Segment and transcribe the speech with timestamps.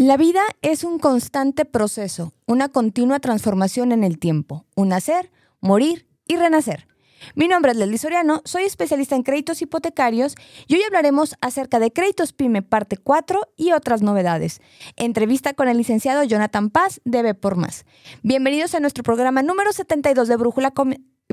[0.00, 5.30] La vida es un constante proceso, una continua transformación en el tiempo, un nacer,
[5.60, 6.88] morir y renacer.
[7.34, 10.36] Mi nombre es Leslie Soriano, soy especialista en créditos hipotecarios
[10.66, 14.62] y hoy hablaremos acerca de Créditos PYME parte 4 y otras novedades.
[14.96, 17.84] Entrevista con el licenciado Jonathan Paz de B por Más.
[18.22, 20.72] Bienvenidos a nuestro programa número 72 de Brújula,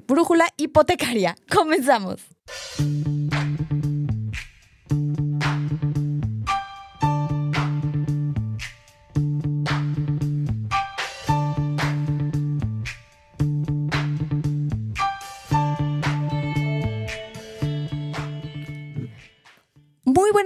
[0.05, 1.37] Brújula Hipotecaria.
[1.55, 2.19] Comenzamos.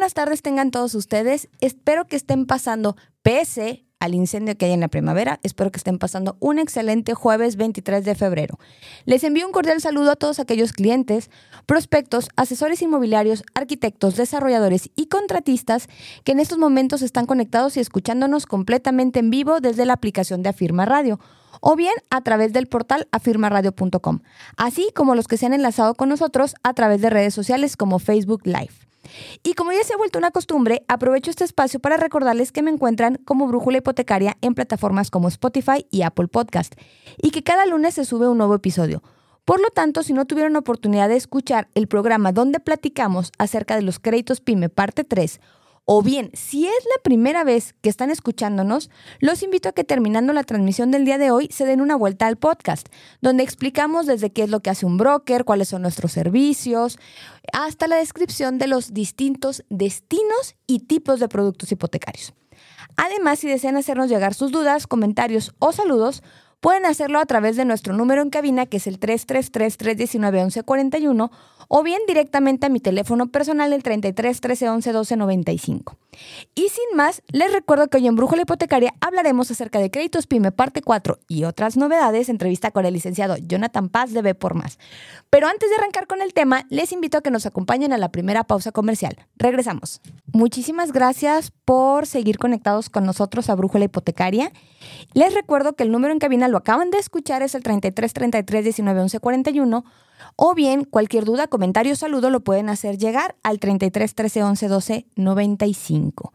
[0.01, 1.47] Buenas tardes tengan todos ustedes.
[1.59, 5.99] Espero que estén pasando, pese al incendio que hay en la primavera, espero que estén
[5.99, 8.57] pasando un excelente jueves 23 de febrero.
[9.05, 11.29] Les envío un cordial saludo a todos aquellos clientes,
[11.67, 15.87] prospectos, asesores inmobiliarios, arquitectos, desarrolladores y contratistas
[16.23, 20.49] que en estos momentos están conectados y escuchándonos completamente en vivo desde la aplicación de
[20.49, 21.19] Afirma Radio
[21.59, 24.21] o bien a través del portal afirmaradio.com,
[24.57, 27.99] así como los que se han enlazado con nosotros a través de redes sociales como
[27.99, 28.90] Facebook Live.
[29.43, 32.71] Y como ya se ha vuelto una costumbre, aprovecho este espacio para recordarles que me
[32.71, 36.75] encuentran como Brújula Hipotecaria en plataformas como Spotify y Apple Podcast,
[37.17, 39.03] y que cada lunes se sube un nuevo episodio.
[39.45, 43.81] Por lo tanto, si no tuvieron oportunidad de escuchar el programa donde platicamos acerca de
[43.81, 45.39] los créditos PYME parte 3
[45.85, 50.31] o bien, si es la primera vez que están escuchándonos, los invito a que terminando
[50.31, 52.87] la transmisión del día de hoy se den una vuelta al podcast,
[53.19, 56.99] donde explicamos desde qué es lo que hace un broker, cuáles son nuestros servicios,
[57.51, 62.33] hasta la descripción de los distintos destinos y tipos de productos hipotecarios.
[62.95, 66.21] Además, si desean hacernos llegar sus dudas, comentarios o saludos,
[66.61, 71.29] pueden hacerlo a través de nuestro número en cabina, que es el 333-319-1141,
[71.73, 75.97] o bien directamente a mi teléfono personal el 33 13 11 12 95.
[76.53, 80.51] Y sin más, les recuerdo que hoy en Brújula Hipotecaria hablaremos acerca de créditos PYME
[80.51, 84.79] parte 4 y otras novedades, entrevista con el licenciado Jonathan Paz de B por Más.
[85.29, 88.11] Pero antes de arrancar con el tema, les invito a que nos acompañen a la
[88.11, 89.25] primera pausa comercial.
[89.37, 90.01] Regresamos.
[90.33, 94.51] Muchísimas gracias por seguir conectados con nosotros a Brújula Hipotecaria.
[95.13, 98.63] Les recuerdo que el número en cabina lo acaban de escuchar, es el 33 33
[98.63, 99.83] 19 11 41
[100.35, 105.05] o bien, cualquier duda, comentario saludo lo pueden hacer llegar al 33 13 11 12
[105.15, 106.33] 95.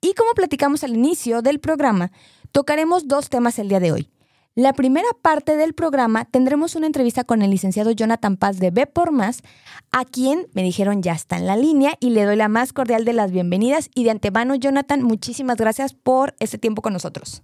[0.00, 2.12] Y como platicamos al inicio del programa,
[2.52, 4.10] tocaremos dos temas el día de hoy.
[4.54, 8.86] La primera parte del programa tendremos una entrevista con el licenciado Jonathan Paz de B
[8.86, 9.42] por Más,
[9.92, 13.06] a quien me dijeron ya está en la línea y le doy la más cordial
[13.06, 13.88] de las bienvenidas.
[13.94, 17.42] Y de antemano, Jonathan, muchísimas gracias por este tiempo con nosotros.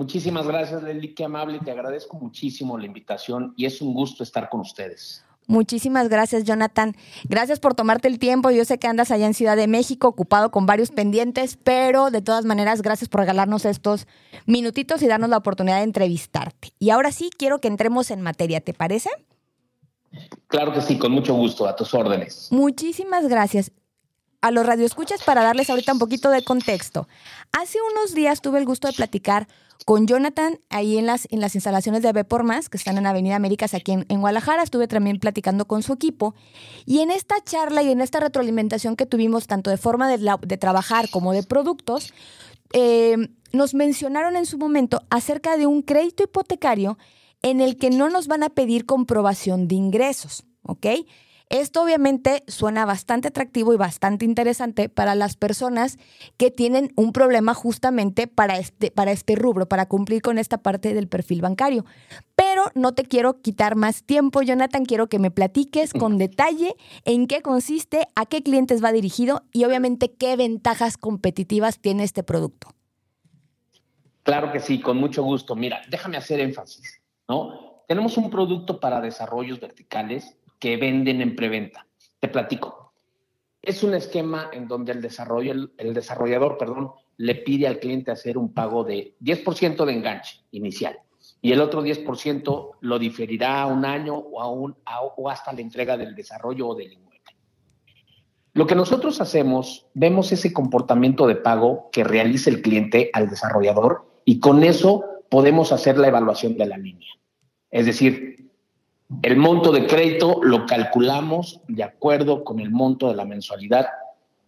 [0.00, 1.58] Muchísimas gracias, Leli, qué amable.
[1.62, 5.22] Te agradezco muchísimo la invitación y es un gusto estar con ustedes.
[5.46, 6.96] Muchísimas gracias, Jonathan.
[7.24, 8.50] Gracias por tomarte el tiempo.
[8.50, 12.22] Yo sé que andas allá en Ciudad de México ocupado con varios pendientes, pero de
[12.22, 14.06] todas maneras, gracias por regalarnos estos
[14.46, 16.72] minutitos y darnos la oportunidad de entrevistarte.
[16.78, 19.10] Y ahora sí, quiero que entremos en materia, ¿te parece?
[20.46, 22.48] Claro que sí, con mucho gusto, a tus órdenes.
[22.50, 23.70] Muchísimas gracias
[24.40, 27.06] a los radioescuchas para darles ahorita un poquito de contexto.
[27.52, 29.46] Hace unos días tuve el gusto de platicar
[29.84, 33.06] con Jonathan ahí en las, en las instalaciones de B por Más, que están en
[33.06, 34.62] Avenida Américas aquí en, Guadalajara.
[34.62, 36.34] Estuve también platicando con su equipo.
[36.86, 41.10] Y en esta charla y en esta retroalimentación que tuvimos, tanto de forma de, trabajar
[41.10, 42.12] como de productos,
[42.72, 43.16] eh,
[43.52, 46.98] nos mencionaron en su momento acerca de un crédito hipotecario
[47.42, 50.86] en el que no nos van a pedir comprobación de ingresos, ¿ok?
[51.50, 55.98] Esto obviamente suena bastante atractivo y bastante interesante para las personas
[56.36, 60.94] que tienen un problema justamente para este, para este rubro, para cumplir con esta parte
[60.94, 61.84] del perfil bancario.
[62.36, 64.84] Pero no te quiero quitar más tiempo, Jonathan.
[64.84, 69.64] Quiero que me platiques con detalle en qué consiste, a qué clientes va dirigido y
[69.64, 72.68] obviamente qué ventajas competitivas tiene este producto.
[74.22, 75.56] Claro que sí, con mucho gusto.
[75.56, 77.82] Mira, déjame hacer énfasis, ¿no?
[77.88, 81.86] Tenemos un producto para desarrollos verticales que venden en preventa.
[82.20, 82.92] Te platico.
[83.62, 88.38] Es un esquema en donde el, desarrollo, el, desarrollador perdón, le pide al cliente hacer
[88.38, 90.98] un pago de 10% de enganche inicial
[91.42, 94.40] y el otro 10% lo diferirá a un año o,
[94.84, 97.10] a o hasta la entrega del desarrollo o del inmueble.
[98.52, 104.06] Lo que nosotros hacemos, vemos ese comportamiento de pago que realiza el cliente al desarrollador
[104.24, 107.08] y con eso podemos hacer la evaluación de la línea.
[107.70, 108.39] Es decir,
[109.22, 113.88] el monto de crédito lo calculamos de acuerdo con el monto de la mensualidad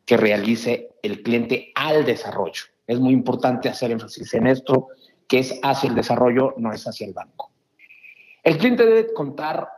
[0.07, 2.63] que realice el cliente al desarrollo.
[2.87, 4.89] Es muy importante hacer énfasis en esto,
[5.29, 7.51] que es hacia el desarrollo, no es hacia el banco.
[8.43, 9.69] El cliente debe contar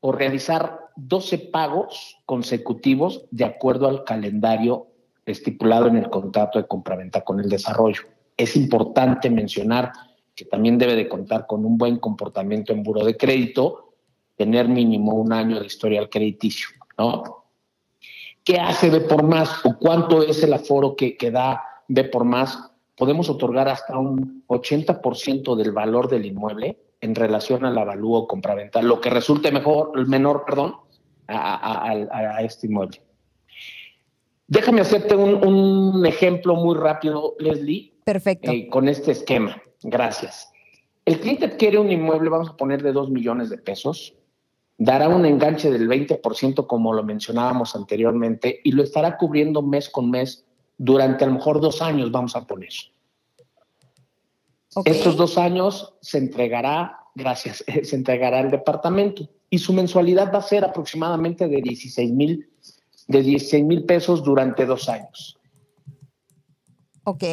[0.00, 4.88] o realizar 12 pagos consecutivos de acuerdo al calendario
[5.26, 8.02] estipulado en el contrato de compraventa con el desarrollo.
[8.36, 9.92] Es importante mencionar
[10.34, 13.83] que también debe de contar con un buen comportamiento en buro de crédito,
[14.36, 17.44] tener mínimo un año de historial crediticio, ¿no?
[18.42, 22.24] ¿Qué hace B por más o cuánto es el aforo que, que da B por
[22.24, 22.72] más?
[22.94, 29.00] Podemos otorgar hasta un 80% del valor del inmueble en relación al avalúo compraventa, lo
[29.00, 30.76] que resulte mejor, menor, perdón,
[31.28, 33.00] a, este inmueble.
[34.46, 37.94] Déjame hacerte un, ejemplo muy rápido, Leslie.
[38.04, 38.50] Perfecto.
[38.50, 39.60] Eh, con este esquema.
[39.82, 40.50] Gracias.
[41.04, 44.14] El cliente adquiere un inmueble, vamos a poner de 2 millones de pesos,
[44.78, 50.10] dará un enganche del 20%, como lo mencionábamos anteriormente, y lo estará cubriendo mes con
[50.10, 50.44] mes
[50.76, 52.72] durante a lo mejor dos años, vamos a poner.
[54.84, 60.42] Estos dos años se entregará, gracias, se entregará el departamento y su mensualidad va a
[60.42, 62.50] ser aproximadamente de 16 mil
[63.06, 65.38] de 16 mil pesos durante dos años.
[67.04, 67.24] Ok.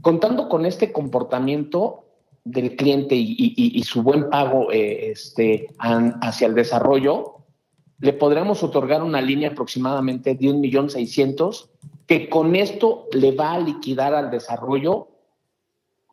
[0.00, 2.03] Contando con este comportamiento
[2.44, 7.38] del cliente y, su buen pago eh, este, hacia el desarrollo,
[7.98, 11.70] le podremos otorgar una línea aproximadamente de un millón seiscientos
[12.06, 15.08] que con esto le va a liquidar al desarrollo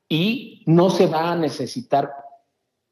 [0.08, 2.14] y no se va a necesitar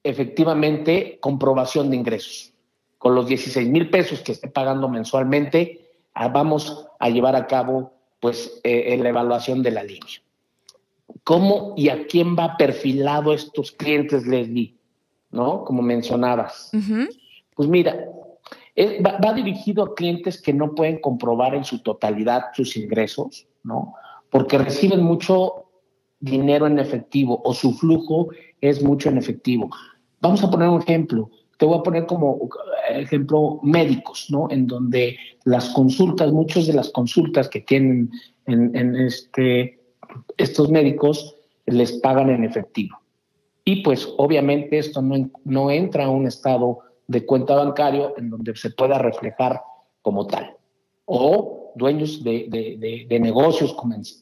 [0.03, 2.53] efectivamente comprobación de ingresos.
[2.97, 7.93] Con los 16 mil pesos que esté pagando mensualmente, ah, vamos a llevar a cabo
[8.19, 10.21] pues eh, la evaluación de la línea.
[11.23, 14.75] ¿Cómo y a quién va perfilado estos clientes, Leslie?
[15.31, 15.63] ¿No?
[15.63, 16.71] Como mencionabas.
[17.55, 18.05] Pues mira,
[19.23, 23.93] va, dirigido a clientes que no pueden comprobar en su totalidad sus ingresos, ¿no?
[24.29, 25.65] Porque reciben mucho
[26.19, 28.29] dinero en efectivo o su flujo
[28.61, 29.69] es mucho en efectivo.
[30.21, 31.29] Vamos a poner un ejemplo.
[31.57, 32.49] Te voy a poner como
[32.89, 34.49] ejemplo médicos, ¿no?
[34.49, 38.11] En donde las consultas, muchas de las consultas que tienen
[38.45, 39.78] en, este,
[40.37, 41.35] estos médicos
[41.65, 42.97] les pagan en efectivo.
[43.65, 48.55] Y pues obviamente esto no, no entra a un estado de cuenta bancario en donde
[48.55, 49.61] se pueda reflejar
[50.01, 50.55] como tal.
[51.05, 53.75] O dueños de, de negocios,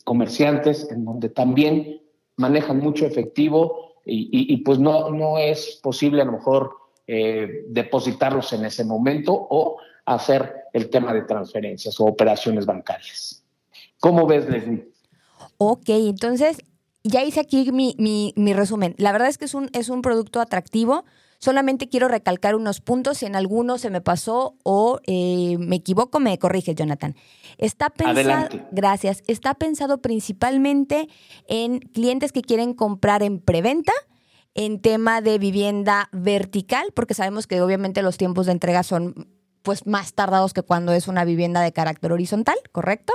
[0.03, 2.01] comerciantes, en donde también
[2.37, 6.71] manejan mucho efectivo y, pues no, no es posible a lo mejor
[7.05, 13.43] eh, depositarlos en ese momento o hacer el tema de transferencias o operaciones bancarias.
[13.99, 14.87] ¿Cómo ves, Leslie?
[15.57, 16.57] Ok, entonces
[17.03, 18.95] ya hice aquí mi, mi, mi, resumen.
[18.97, 21.05] La verdad es que es un, es un producto atractivo.
[21.39, 23.19] Solamente quiero recalcar unos puntos.
[23.19, 27.15] Si en alguno se me pasó o eh, me equivoco, me corrige, Jonathan.
[27.57, 29.23] Está pensado, gracias.
[29.27, 31.07] Está pensado principalmente
[31.47, 33.93] en clientes que quieren comprar en preventa,
[34.55, 39.29] en tema de vivienda vertical, porque sabemos que obviamente los tiempos de entrega son
[39.61, 43.13] pues más tardados que cuando es una vivienda de carácter horizontal, ¿correcto?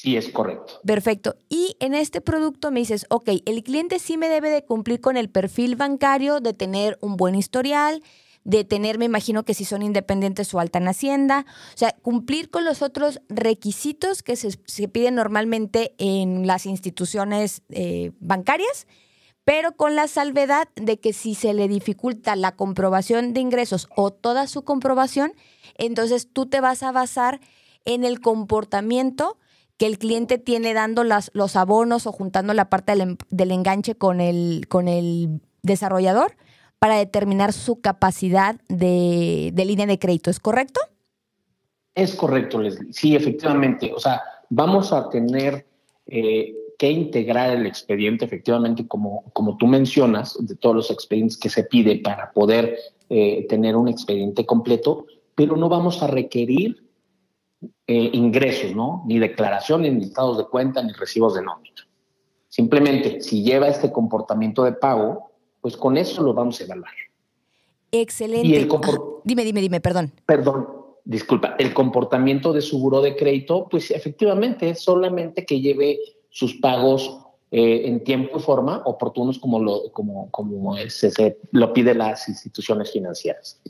[0.00, 0.80] Sí, es correcto.
[0.82, 1.36] Perfecto.
[1.50, 5.18] Y en este producto me dices, ok, el cliente sí me debe de cumplir con
[5.18, 8.02] el perfil bancario, de tener un buen historial,
[8.42, 11.44] de tener, me imagino que si son independientes o alta en Hacienda,
[11.74, 18.12] o sea, cumplir con los otros requisitos que se, piden normalmente en las instituciones eh,
[18.20, 18.86] bancarias,
[19.44, 24.10] pero con la salvedad de que si se le dificulta la comprobación de ingresos o
[24.10, 25.34] toda su comprobación,
[25.76, 27.42] entonces tú te vas a basar
[27.84, 29.36] en el comportamiento
[29.80, 32.92] que el cliente tiene dando las, los abonos o juntando la parte
[33.30, 36.36] del, enganche con el, con el desarrollador
[36.78, 40.28] para determinar su capacidad de, línea de crédito.
[40.28, 40.80] ¿Es correcto?
[41.94, 42.92] Es correcto, Leslie.
[42.92, 43.90] Sí, efectivamente.
[43.96, 44.20] O sea,
[44.50, 45.64] vamos a tener
[46.08, 51.48] eh, que integrar el expediente, efectivamente, como, como tú mencionas, de todos los expedientes que
[51.48, 52.76] se pide para poder
[53.08, 56.89] eh, tener un expediente completo, pero no vamos a requerir
[57.92, 59.02] eh, ingresos, ¿no?
[59.04, 61.74] Ni declaraciones, ni estados de cuenta, ni recibos de nómina.
[62.48, 66.92] Simplemente, si lleva este comportamiento de pago, pues con eso lo vamos a evaluar.
[67.90, 68.68] Excelente.
[68.70, 70.12] Ah, dime, dime, dime, perdón.
[70.24, 70.68] Perdón,
[71.04, 71.56] disculpa.
[71.58, 77.18] El comportamiento de su buro de crédito, pues efectivamente es solamente que lleve sus pagos
[77.50, 82.92] eh, en tiempo y forma oportunos como lo, como, como se, lo pide las instituciones
[82.92, 83.60] financieras.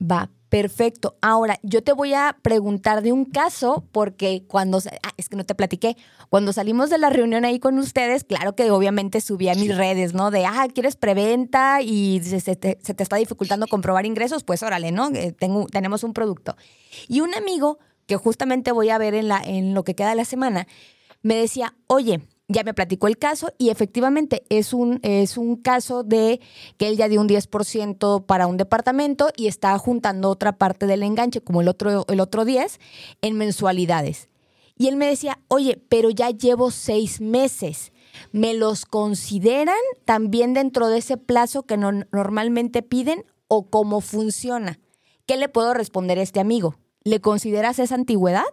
[0.00, 1.16] Va, perfecto.
[1.20, 5.44] Ahora, yo te voy a preguntar de un caso, porque cuando, ah, es que no
[5.44, 5.96] te platiqué,
[6.28, 10.14] cuando salimos de la reunión ahí con ustedes, claro que obviamente subí a mis redes,
[10.14, 10.30] ¿no?
[10.30, 14.44] De, ah, ¿quieres preventa y se, te, está dificultando comprobar ingresos?
[14.44, 15.10] Pues órale, ¿no?
[15.10, 16.54] Eh, tengo, tenemos un producto.
[17.08, 20.14] Y un amigo, que justamente voy a ver en, la, en lo que queda de
[20.14, 20.68] la semana,
[21.22, 26.02] me decía, oye, ya me platicó el caso y efectivamente es un, es un caso
[26.02, 26.40] de
[26.76, 31.02] que él ya dio un 10% para un departamento y está juntando otra parte del
[31.02, 32.78] enganche, como el otro, el otro 10,
[33.22, 34.28] en mensualidades.
[34.76, 37.92] Y él me decía, oye, pero ya llevo seis meses.
[38.32, 39.74] ¿Me los consideran
[40.04, 44.80] también dentro de ese plazo que normalmente piden o cómo funciona?
[45.26, 46.76] ¿Qué le puedo responder a este amigo?
[47.04, 48.44] ¿Le consideras esa antigüedad?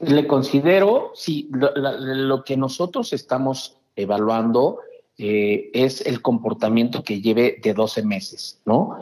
[0.00, 4.78] Le considero, sí, lo, que nosotros estamos evaluando
[5.18, 8.98] eh, es el comportamiento que lleve de 12 meses, ¿no?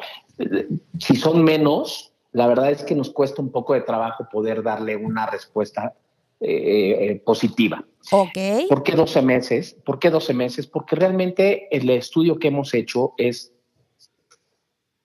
[0.99, 4.97] Si son menos, la verdad es que nos cuesta un poco de trabajo poder darle
[4.97, 5.95] una respuesta
[6.40, 7.85] eh, eh, positiva.
[8.69, 9.76] ¿Por qué 12 meses?
[9.85, 10.67] ¿Por qué 12 meses?
[10.67, 13.52] Porque realmente el estudio que hemos hecho es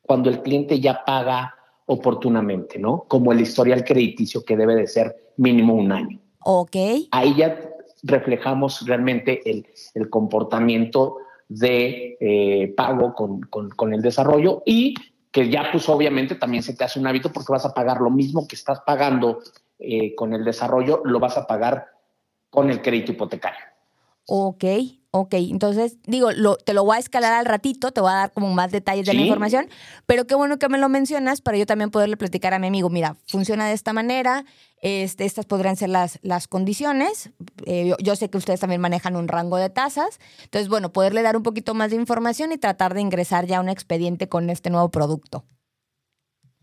[0.02, 3.06] cuando el cliente ya paga oportunamente, ¿no?
[3.08, 6.20] Como el historial crediticio que debe de ser mínimo un año.
[6.40, 6.76] Ok.
[7.12, 7.60] Ahí ya
[8.04, 14.96] reflejamos realmente el, comportamiento de eh, pago con, el desarrollo y
[15.32, 18.10] que ya pues obviamente también se te hace un hábito porque vas a pagar lo
[18.10, 19.40] mismo que estás pagando
[19.80, 21.88] eh, con el desarrollo, lo vas a pagar
[22.50, 23.66] con el crédito hipotecario.
[24.28, 24.64] Ok,
[25.16, 25.36] ok.
[25.36, 26.30] Entonces, digo,
[26.66, 29.14] te lo voy a escalar al ratito, te voy a dar como más detalles de
[29.14, 29.70] la información,
[30.08, 32.90] pero qué bueno que me lo mencionas para yo también poderle platicar a mi amigo,
[32.90, 34.44] mira, funciona de esta manera,
[34.82, 37.30] este, estas podrían ser las, las condiciones.
[37.68, 41.38] Eh, yo, sé que ustedes también manejan un rango de tasas, entonces, bueno, poderle dar
[41.38, 44.90] un poquito más de información y tratar de ingresar ya un expediente con este nuevo
[44.90, 45.46] producto.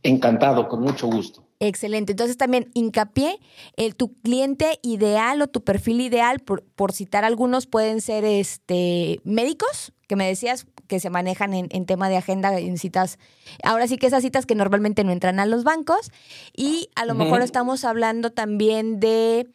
[0.03, 1.45] Encantado, con mucho gusto.
[1.63, 2.13] Excelente.
[2.13, 3.39] Entonces también hincapié,
[3.77, 9.21] el, tu cliente ideal o tu perfil ideal, por, por, citar algunos, pueden ser este,
[9.25, 13.19] médicos, que me decías que se manejan en, tema de agenda, en citas,
[13.63, 16.11] ahora sí que esas citas que normalmente no entran a los bancos.
[16.57, 19.49] Y a lo mejor estamos hablando también de...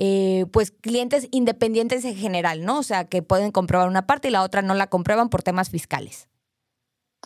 [0.00, 2.78] Eh, pues clientes independientes en general, ¿no?
[2.78, 5.70] O sea, que pueden comprobar una parte y la otra no la comprueban por temas
[5.70, 6.28] fiscales.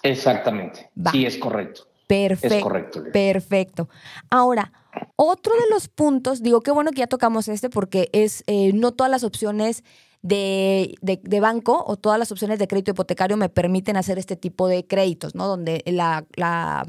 [0.03, 0.91] Exactamente.
[1.13, 1.92] Sí, es correcto.
[2.07, 2.55] Perfecto.
[2.57, 3.03] Es correcto.
[3.13, 3.89] Perfecto.
[4.31, 4.73] Ahora,
[5.17, 8.93] otro de los puntos, digo, qué bueno que ya tocamos este porque es eh, no
[8.93, 9.85] todas las opciones
[10.23, 14.87] de, banco o todas las opciones de crédito hipotecario me permiten hacer este tipo de
[14.87, 15.49] créditos, ¿no?
[15.49, 16.87] Donde la, la,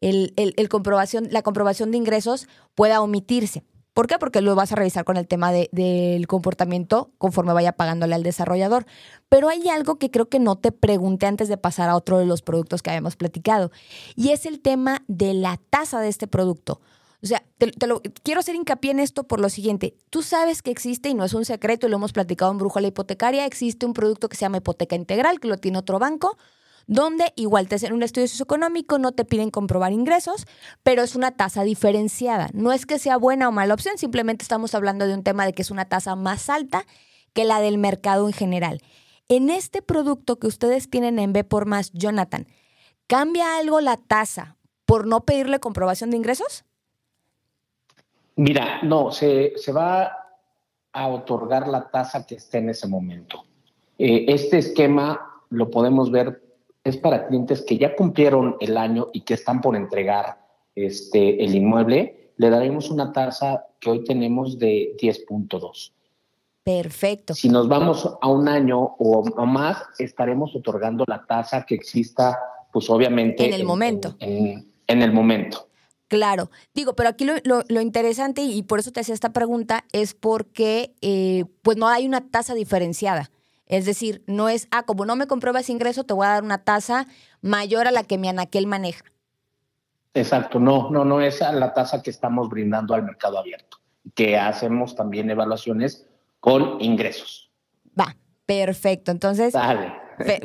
[0.00, 3.64] el, comprobación, la comprobación de ingresos pueda omitirse.
[3.94, 4.18] ¿Por qué?
[4.18, 8.86] Porque lo vas a revisar con el tema del comportamiento conforme vaya pagándole al desarrollador.
[9.28, 12.24] Pero hay algo que creo que no te pregunté antes de pasar a otro de
[12.24, 13.70] los productos que habíamos platicado,
[14.16, 16.80] y es el tema de la tasa de este producto.
[17.22, 19.94] O sea, te, lo, quiero hacer hincapié en esto por lo siguiente.
[20.10, 22.88] Tú sabes que existe, y no es un secreto, y lo hemos platicado en Brújula
[22.88, 26.36] Hipotecaria, existe un producto que se llama hipoteca integral, que lo tiene otro banco,
[26.86, 30.46] donde igual te hacen un estudio socioeconómico, no te piden comprobar ingresos,
[30.82, 32.48] pero es una tasa diferenciada.
[32.52, 35.52] No es que sea buena o mala opción, simplemente estamos hablando de un tema de
[35.52, 36.84] que es una tasa más alta
[37.32, 38.80] que la del mercado en general.
[39.28, 42.46] En este producto que ustedes tienen en B por más, Jonathan,
[43.06, 46.64] ¿cambia algo la tasa por no pedirle comprobación de ingresos?
[48.36, 50.18] Mira, no, se, va
[50.92, 53.44] a otorgar la tasa que esté en ese momento.
[53.98, 56.41] Eh, este esquema lo podemos ver
[56.84, 60.38] es para clientes que ya cumplieron el año y que están por entregar
[60.74, 65.92] este, el inmueble, le daremos una tasa que hoy tenemos de 10.2.
[66.64, 67.34] Perfecto.
[67.34, 72.38] Si nos vamos a un año o, más, estaremos otorgando la tasa que exista,
[72.72, 73.44] pues obviamente.
[73.44, 74.16] En el momento.
[74.20, 75.68] En, el momento.
[76.06, 80.94] Claro, digo, pero aquí lo, interesante y por eso te hacía esta pregunta es porque
[81.00, 83.31] eh, pues no hay una tasa diferenciada.
[83.72, 86.58] Es decir, no es, ah, como no me compruebas ingreso, te voy a dar una
[86.58, 87.06] tasa
[87.40, 89.02] mayor a la que mi anaquel maneja.
[90.12, 93.78] Exacto, no, no, no es la tasa que estamos brindando al mercado abierto,
[94.14, 96.06] que hacemos también evaluaciones
[96.38, 97.50] con ingresos.
[97.98, 98.14] Va,
[98.44, 99.10] perfecto.
[99.10, 99.54] Entonces,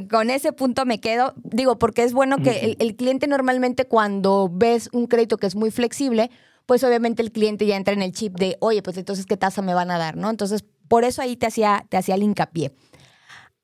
[0.10, 4.50] con ese punto me quedo, digo, porque es bueno que el, el, cliente normalmente cuando
[4.50, 6.32] ves un crédito que es muy flexible,
[6.66, 9.62] pues obviamente el cliente ya entra en el chip de, oye, pues entonces, ¿qué tasa
[9.62, 10.16] me van a dar?
[10.16, 10.30] ¿No?
[10.30, 12.72] Entonces, por eso ahí te hacía, te hacía el hincapié.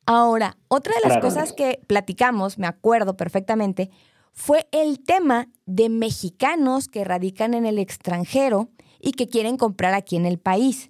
[0.05, 3.89] Ahora, otra de las cosas que platicamos, me acuerdo perfectamente,
[4.33, 8.69] fue el tema de mexicanos que radican en el extranjero
[9.00, 10.89] y que quieren comprar aquí en el país.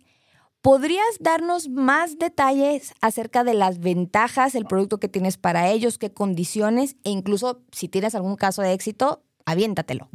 [0.61, 6.13] ¿Podrías darnos más detalles acerca de las ventajas, el producto que tienes para ellos, qué
[6.13, 10.07] condiciones e incluso si tienes algún caso de éxito, aviéntatelo?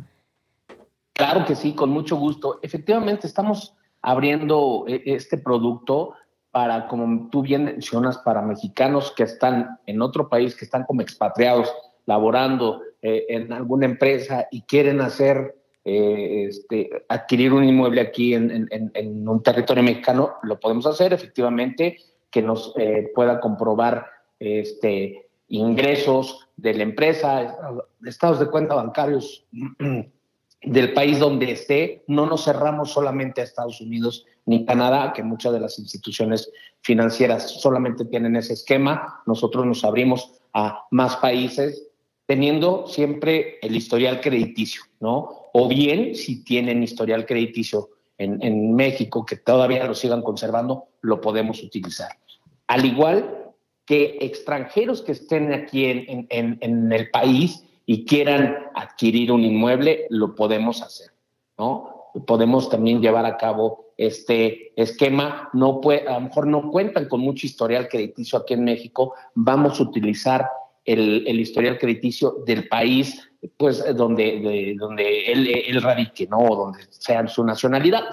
[1.12, 2.60] Claro que sí, con mucho gusto.
[2.62, 6.14] Efectivamente, estamos abriendo eh, este producto
[6.58, 11.02] para, como tú bien mencionas, para mexicanos que están en otro país, que están como
[11.02, 11.72] expatriados,
[12.04, 19.28] laborando eh, en alguna empresa y quieren hacer eh, este, adquirir un inmueble aquí en,
[19.28, 21.98] un territorio mexicano, lo podemos hacer efectivamente,
[22.28, 24.06] que nos eh, pueda comprobar
[24.40, 27.56] este, ingresos de la empresa,
[28.04, 29.46] estados de cuenta bancarios
[30.62, 35.52] del país donde esté, no nos cerramos solamente a Estados Unidos ni Canadá, que muchas
[35.52, 36.50] de las instituciones
[36.80, 41.88] financieras solamente tienen ese esquema, nosotros nos abrimos a más países
[42.26, 45.50] teniendo siempre el historial crediticio, ¿no?
[45.52, 51.62] O bien, si tienen historial crediticio en, México, que todavía lo sigan conservando, lo podemos
[51.62, 52.18] utilizar.
[52.66, 53.52] Al igual
[53.86, 60.34] que extranjeros que estén aquí en, en el país y quieran adquirir un inmueble, lo
[60.34, 61.10] podemos hacer,
[61.56, 62.10] ¿no?
[62.26, 65.48] Podemos también llevar a cabo este esquema.
[65.54, 69.14] No puede, a lo mejor no cuentan con mucho historial crediticio aquí en México.
[69.34, 70.50] Vamos a utilizar
[70.84, 73.26] el, historial crediticio del país,
[73.56, 76.40] pues donde, donde él, radique, ¿no?
[76.40, 78.04] O donde sea su nacionalidad.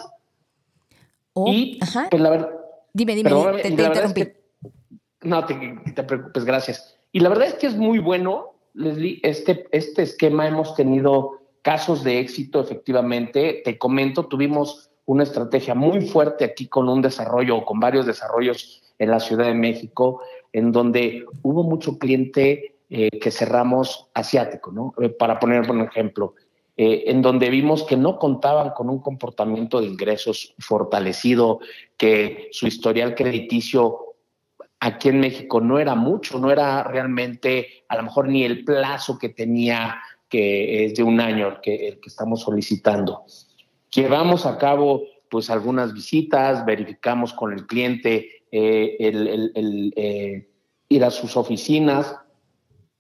[1.34, 1.79] Oh, y,
[2.10, 2.50] pues la verdad.
[2.94, 3.29] Dime, dime,
[3.62, 4.24] te, interrumpí.
[5.24, 6.98] no te, te, preocupes, gracias.
[7.12, 12.03] Y la verdad es que es muy bueno, Leslie, este, este esquema hemos tenido casos
[12.03, 13.62] de éxito, efectivamente.
[13.63, 18.84] Te comento, tuvimos una estrategia muy fuerte aquí con un desarrollo o con varios desarrollos
[19.00, 24.94] en la Ciudad de México, en donde hubo mucho cliente eh, que cerramos asiático, ¿no?
[25.01, 26.36] Eh, para poner un ejemplo,
[26.77, 31.60] eh, en donde vimos que no contaban con un comportamiento de ingresos fortalecido,
[31.98, 34.05] que su historial crediticio
[34.86, 39.18] aquí en México no era mucho, no era realmente a lo mejor ni el plazo
[39.18, 40.00] que tenía,
[40.30, 43.24] que es de un año que, el que estamos solicitando.
[43.92, 50.50] Llevamos a cabo pues algunas visitas, verificamos con el cliente eh, el, eh,
[50.88, 52.15] ir a sus oficinas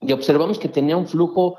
[0.01, 1.57] y observamos que tenía un flujo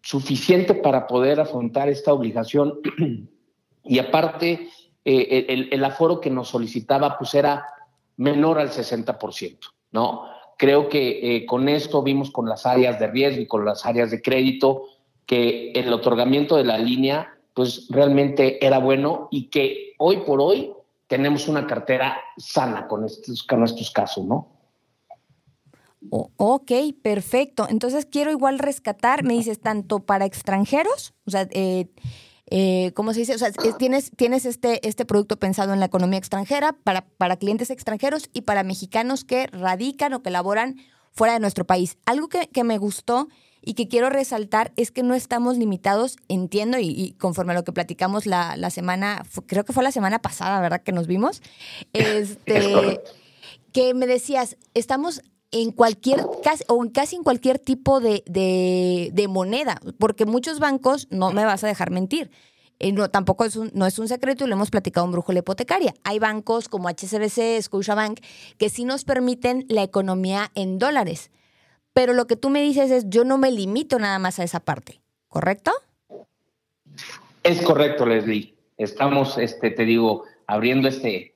[0.00, 2.80] suficiente para poder afrontar esta obligación
[3.84, 4.68] y aparte
[5.04, 7.66] eh, el, aforo que nos solicitaba pues era
[8.16, 9.58] menor al 60%,
[9.92, 10.24] ¿no?
[10.58, 14.22] Creo que con esto vimos con las áreas de riesgo y con las áreas de
[14.22, 14.84] crédito
[15.26, 20.72] que el otorgamiento de la línea pues realmente era bueno y que hoy por hoy
[21.06, 23.46] tenemos una cartera sana con estos,
[23.92, 24.48] casos, ¿no?
[26.08, 27.66] ok, perfecto.
[27.68, 31.90] Entonces quiero igual rescatar, me dices, tanto para extranjeros, o sea, eh,
[32.46, 33.34] eh, ¿cómo se dice?
[33.34, 37.70] O sea, tienes, tienes este, este producto pensado en la economía extranjera, para, para clientes
[37.70, 40.76] extranjeros y para mexicanos que radican o que laboran
[41.12, 41.98] fuera de nuestro país.
[42.06, 43.28] Algo que, que me gustó
[43.62, 47.72] y que quiero resaltar es que no estamos limitados, entiendo, y, conforme a lo que
[47.72, 50.82] platicamos la, semana, creo que fue la semana pasada, ¿verdad?
[50.82, 51.42] Que nos vimos,
[51.92, 53.00] este,
[53.72, 59.28] que me decías, estamos en cualquier, casi, o en casi en cualquier tipo de, de,
[59.28, 62.30] moneda, porque muchos bancos, no me vas a dejar mentir,
[62.78, 65.38] eh, no, tampoco es un, no es un secreto y lo hemos platicado en Brújula
[65.38, 65.94] Hipotecaria.
[66.02, 68.18] Hay bancos como HSBC, Scotiabank,
[68.58, 71.30] que sí nos permiten la economía en dólares.
[71.92, 74.58] Pero lo que tú me dices es, yo no me limito nada más a esa
[74.58, 75.70] parte, ¿correcto?
[77.42, 78.54] Es correcto, Leslie.
[78.78, 81.31] Estamos, este, te digo, abriendo este,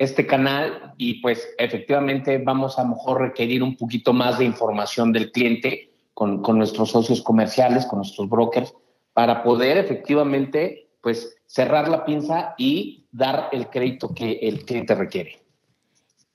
[0.00, 5.30] este canal y pues efectivamente vamos a, mejor requerir un poquito más de información del
[5.30, 8.72] cliente con, con nuestros socios comerciales, con nuestros brokers,
[9.12, 15.42] para poder efectivamente pues cerrar la pinza y dar el crédito que el cliente requiere.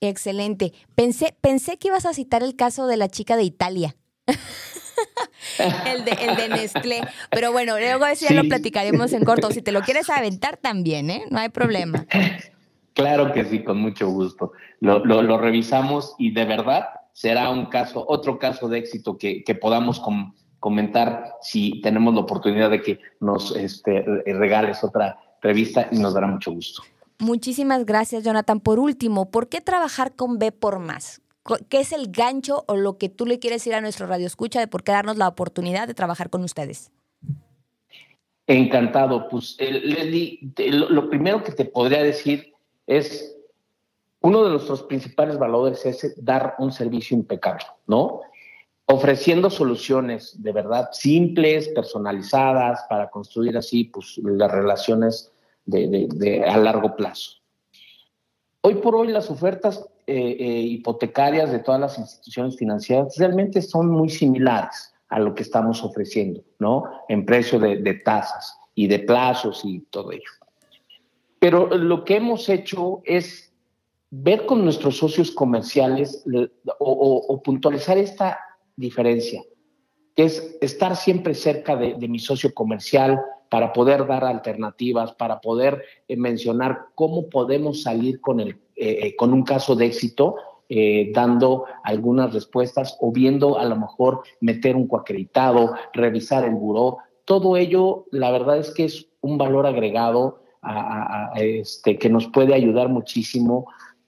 [0.00, 0.72] Excelente.
[0.94, 3.96] Pensé, pensé que ibas a citar el caso de la chica de Italia.
[5.86, 7.00] el, de, el de Nestlé.
[7.30, 9.50] Pero bueno, luego eso ya lo platicaremos en corto.
[9.50, 11.24] Si te lo quieres aventar también, ¿eh?
[11.30, 12.06] No hay problema.
[12.96, 14.52] Claro que sí, con mucho gusto.
[14.80, 19.54] Lo, lo, revisamos y de verdad será un caso, otro caso de éxito que, que
[19.54, 20.02] podamos
[20.60, 26.26] comentar si tenemos la oportunidad de que nos este, regales otra revista y nos dará
[26.26, 26.84] mucho gusto.
[27.18, 28.60] Muchísimas gracias, Jonathan.
[28.60, 31.20] Por último, ¿por qué trabajar con B por más?
[31.68, 34.58] ¿Qué es el gancho o lo que tú le quieres decir a nuestro radio escucha
[34.58, 36.90] de por qué darnos la oportunidad de trabajar con ustedes?
[38.46, 39.28] Encantado.
[39.28, 42.55] Pues, Leslie, lo, primero que te podría decir
[42.86, 43.36] es,
[44.20, 48.22] uno de nuestros principales valores es dar un servicio impecable, ¿no?
[48.86, 55.32] Ofreciendo soluciones de verdad simples, personalizadas, para construir así pues, las relaciones
[55.64, 57.32] de, a largo plazo.
[58.60, 63.88] Hoy por hoy las ofertas eh, eh, hipotecarias de todas las instituciones financieras realmente son
[63.88, 66.84] muy similares a lo que estamos ofreciendo, ¿no?
[67.08, 70.30] En precio de, tasas y de plazos y todo ello.
[71.46, 73.54] Pero lo que hemos hecho es
[74.10, 76.24] ver con nuestros socios comerciales
[76.80, 78.40] o, puntualizar esta
[78.74, 79.44] diferencia,
[80.16, 85.40] que es estar siempre cerca de, de mi socio comercial, para poder dar alternativas, para
[85.40, 90.34] poder eh, mencionar cómo podemos salir con, el, eh, con un caso de éxito,
[91.14, 96.98] dando algunas respuestas o viendo a lo mejor meter un coacreditado, revisar el buró.
[97.24, 100.40] Todo ello, la verdad es que es un valor agregado
[101.36, 103.66] este, que nos puede ayudar muchísimo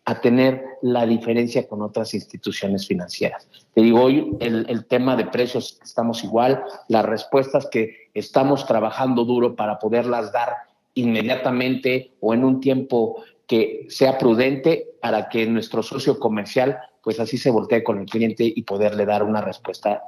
[0.08, 3.46] a tener la diferencia con otras instituciones financieras.
[3.74, 9.54] Te digo, hoy el, tema de precios estamos igual, las respuestas que estamos trabajando duro
[9.54, 10.54] para poderlas dar
[10.94, 17.36] inmediatamente o en un tiempo que sea prudente para que nuestro socio comercial pues así
[17.36, 20.02] se voltee con el cliente y poderle dar una respuesta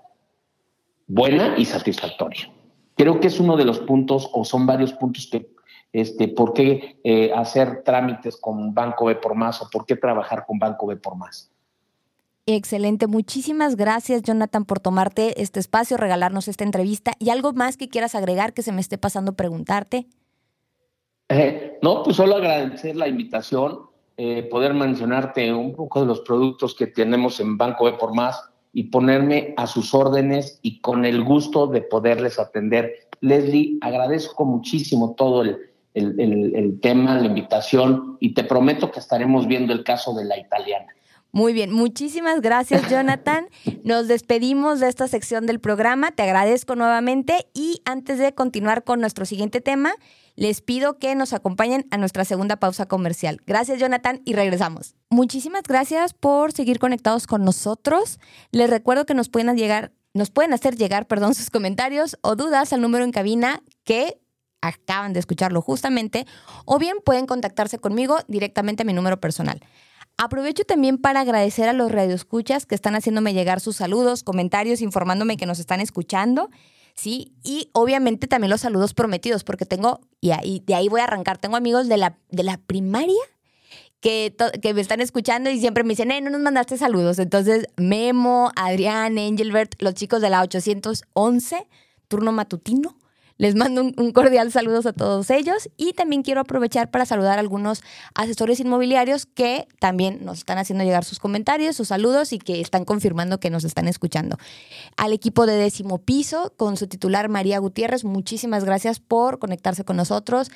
[1.07, 2.51] buena y satisfactoria.
[2.97, 5.51] Creo que es uno de los puntos o son varios puntos que
[5.93, 10.45] este, por qué eh, hacer trámites con Banco B por más o por qué trabajar
[10.47, 11.51] con Banco B por más.
[12.47, 17.89] Excelente, muchísimas gracias Jonathan por tomarte este espacio, regalarnos esta entrevista y algo más que
[17.89, 20.07] quieras agregar que se me esté pasando preguntarte.
[21.29, 23.83] Eh, no, pues solo agradecer la invitación,
[24.17, 28.43] eh, poder mencionarte un poco de los productos que tenemos en Banco B por más
[28.73, 33.09] y ponerme a sus órdenes y con el gusto de poderles atender.
[33.21, 39.73] Leslie, agradezco muchísimo todo el, el, tema, la invitación y te prometo que estaremos viendo
[39.73, 40.87] el caso de la italiana.
[41.33, 43.49] Muy bien, muchísimas gracias Jonathan.
[43.85, 49.01] Nos despedimos de esta sección del programa, te agradezco nuevamente y antes de continuar con
[49.01, 49.93] nuestro siguiente tema,
[50.37, 53.43] les pido que nos acompañen a nuestra segunda pausa comercial.
[53.47, 54.95] Gracias Jonathan y regresamos.
[55.11, 58.19] Muchísimas gracias por seguir conectados con nosotros.
[58.51, 62.73] Les recuerdo que nos pueden llegar nos pueden hacer llegar, perdón, sus comentarios o dudas
[62.73, 64.19] al número en cabina que
[64.61, 66.27] acaban de escucharlo justamente,
[66.65, 69.61] o bien pueden contactarse conmigo directamente a mi número personal.
[70.17, 75.39] Aprovecho también para agradecer a los radioescuchas que están haciéndome llegar sus saludos, comentarios, informándome
[75.39, 76.51] que nos están escuchando.
[76.95, 81.05] Sí, y obviamente también los saludos prometidos, porque tengo, y ahí, de ahí voy a
[81.05, 83.23] arrancar, tengo amigos de la, de la primaria
[84.01, 87.19] que, que me están escuchando y siempre me dicen, eh, no nos mandaste saludos.
[87.19, 91.67] Entonces, Memo, Adrián, Angelbert, los chicos de la 811,
[92.09, 92.97] turno matutino,
[93.41, 97.41] les mando un, cordial saludos a todos ellos y también quiero aprovechar para saludar a
[97.41, 97.81] algunos
[98.15, 102.85] asesores inmobiliarios que también nos están haciendo llegar sus comentarios, sus saludos y que están
[102.85, 104.37] confirmando que nos están escuchando.
[104.99, 109.97] Al equipo de décimo piso con su titular María Gutiérrez, muchísimas gracias por conectarse con
[109.97, 110.51] nosotros.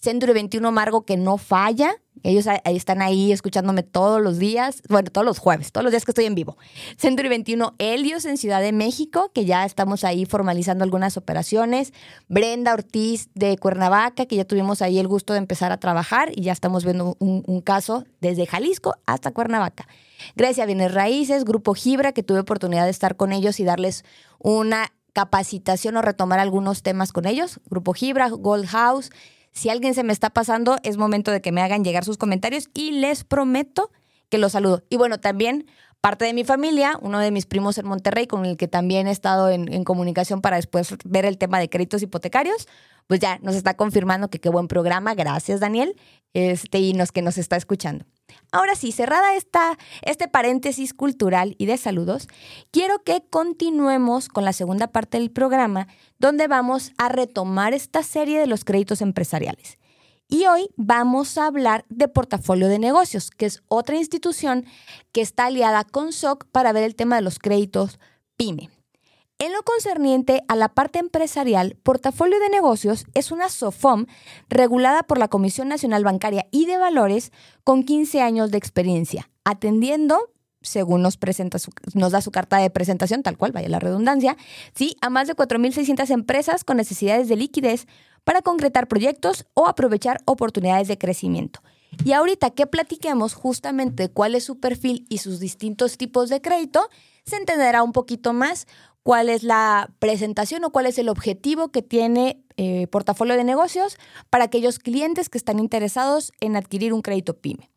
[0.00, 1.94] Centro 21 Margo que no falla.
[2.22, 6.10] Ellos están ahí escuchándome todos los días, bueno, todos los jueves, todos los días que
[6.10, 6.58] estoy en vivo.
[6.98, 11.94] Centro 21 Helios en Ciudad de México, que ya estamos ahí formalizando algunas operaciones.
[12.28, 16.42] Brenda Ortiz de Cuernavaca, que ya tuvimos ahí el gusto de empezar a trabajar y
[16.42, 19.88] ya estamos viendo un, un caso desde Jalisco hasta Cuernavaca.
[20.36, 24.04] Grecia Bienes Raíces, Grupo Gibra, que tuve oportunidad de estar con ellos y darles
[24.38, 27.60] una capacitación o retomar algunos temas con ellos.
[27.70, 29.10] Grupo Gibra, Gold House.
[29.52, 32.68] Si alguien se me está pasando, es momento de que me hagan llegar sus comentarios
[32.72, 33.90] y les prometo
[34.28, 34.84] que los saludo.
[34.88, 35.66] Y bueno, también
[36.00, 39.10] parte de mi familia, uno de mis primos en Monterrey, con el que también he
[39.10, 42.68] estado en, comunicación para después ver el tema de créditos hipotecarios,
[43.06, 45.14] pues ya nos está confirmando que qué buen programa.
[45.14, 45.96] Gracias, Daniel,
[46.32, 48.04] este, y nos que nos está escuchando.
[48.52, 52.28] Ahora sí, cerrada esta, este paréntesis cultural y de saludos,
[52.70, 58.38] quiero que continuemos con la segunda parte del programa, donde vamos a retomar esta serie
[58.38, 59.79] de los créditos empresariales.
[60.32, 64.64] Y hoy vamos a hablar de Portafolio de Negocios, que es otra institución
[65.10, 67.98] que está aliada con SOC para ver el tema de los créditos
[68.36, 68.70] PYME.
[69.40, 74.06] En lo concerniente a la parte empresarial, Portafolio de Negocios es una SOFOM
[74.48, 77.32] regulada por la Comisión Nacional Bancaria y de Valores
[77.64, 80.30] con 15 años de experiencia, atendiendo,
[80.62, 81.58] según nos, presenta
[81.94, 84.36] nos da su carta de presentación, tal cual, vaya la redundancia,
[84.76, 84.94] ¿sí?
[85.00, 87.88] a más de 4.600 empresas con necesidades de liquidez
[88.30, 91.58] para concretar proyectos o aprovechar oportunidades de crecimiento.
[92.04, 96.88] Y ahorita que platiquemos justamente cuál es su perfil y sus distintos tipos de crédito,
[97.24, 98.68] se entenderá un poquito más
[99.02, 103.98] cuál es la presentación o cuál es el objetivo que tiene eh, portafolio de negocios
[104.30, 107.68] para aquellos clientes que están interesados en adquirir un crédito PYME.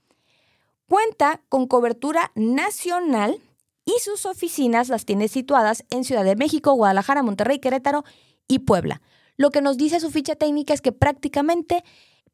[0.88, 3.42] Cuenta con cobertura nacional
[3.86, 8.04] y sus oficinas las tiene situadas en Ciudad de México, Guadalajara, Monterrey, Querétaro
[8.48, 9.02] y Puebla.
[9.38, 11.84] Lo que nos dice su ficha técnica es que prácticamente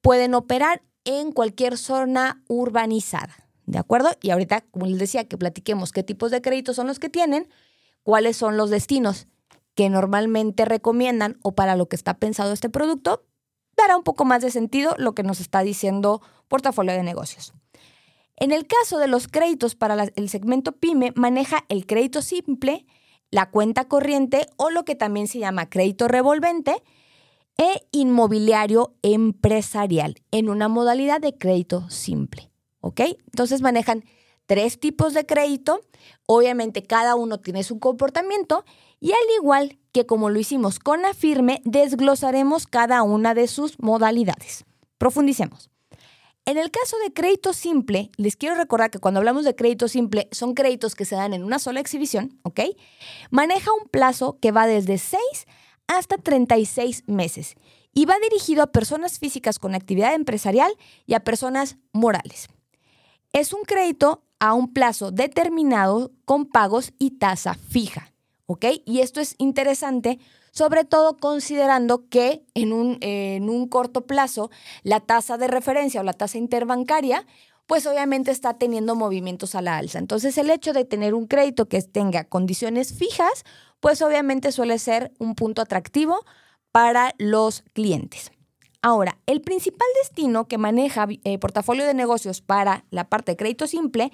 [0.01, 3.49] pueden operar en cualquier zona urbanizada.
[3.65, 4.09] ¿De acuerdo?
[4.21, 7.47] Y ahorita, como les decía, que platiquemos qué tipos de créditos son los que tienen,
[8.03, 9.27] cuáles son los destinos
[9.75, 13.23] que normalmente recomiendan o para lo que está pensado este producto,
[13.77, 17.53] dará un poco más de sentido lo que nos está diciendo portafolio de negocios.
[18.35, 22.85] En el caso de los créditos para el segmento PYME, maneja el crédito simple,
[23.31, 26.83] la cuenta corriente o lo que también se llama crédito revolvente.
[27.61, 32.49] e inmobiliario empresarial en una modalidad de crédito simple.
[32.79, 33.01] ¿Ok?
[33.01, 34.05] Entonces manejan
[34.45, 35.81] tres tipos de crédito.
[36.25, 38.63] Obviamente cada uno tiene su comportamiento
[39.01, 43.77] y al igual que como lo hicimos con la firme, desglosaremos cada una de sus
[43.79, 44.63] modalidades.
[44.97, 45.69] Profundicemos.
[46.49, 50.27] En el caso de crédito simple, les quiero recordar que cuando hablamos de crédito simple
[50.31, 52.61] son créditos que se dan en una sola exhibición, ¿ok?
[53.29, 55.21] Maneja un plazo que va desde 6
[55.85, 57.53] hasta 36 meses
[57.93, 60.71] y va dirigido a personas físicas con actividad empresarial
[61.05, 62.47] y a personas morales.
[63.31, 68.11] Es un crédito a un plazo determinado con pagos y tasa fija,
[68.47, 68.65] ¿ok?
[68.87, 70.17] Y esto es interesante
[70.51, 74.49] sobre todo considerando que en un, en un corto plazo
[74.83, 77.25] la tasa de referencia o la tasa interbancaria
[77.69, 79.99] pues obviamente está teniendo movimientos a la alza.
[79.99, 83.45] Entonces el hecho de tener un crédito que tenga condiciones fijas,
[83.79, 86.25] pues obviamente suele ser un punto atractivo
[86.71, 88.31] para los clientes.
[88.81, 93.67] Ahora, el principal destino que maneja eh, portafolio de negocios para la parte de crédito
[93.67, 94.11] simple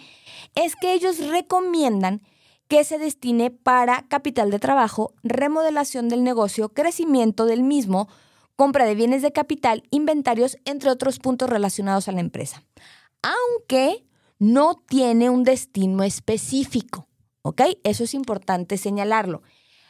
[0.56, 2.24] es que ellos recomiendan
[2.68, 8.08] que se destine para capital de trabajo, remodelación del negocio, crecimiento del mismo,
[8.56, 12.64] compra de bienes de capital, inventarios, entre otros puntos relacionados a la empresa.
[13.22, 14.06] Aunque
[14.40, 17.08] no tiene un destino específico,
[17.42, 17.62] ¿ok?
[17.84, 19.44] Eso es importante señalarlo.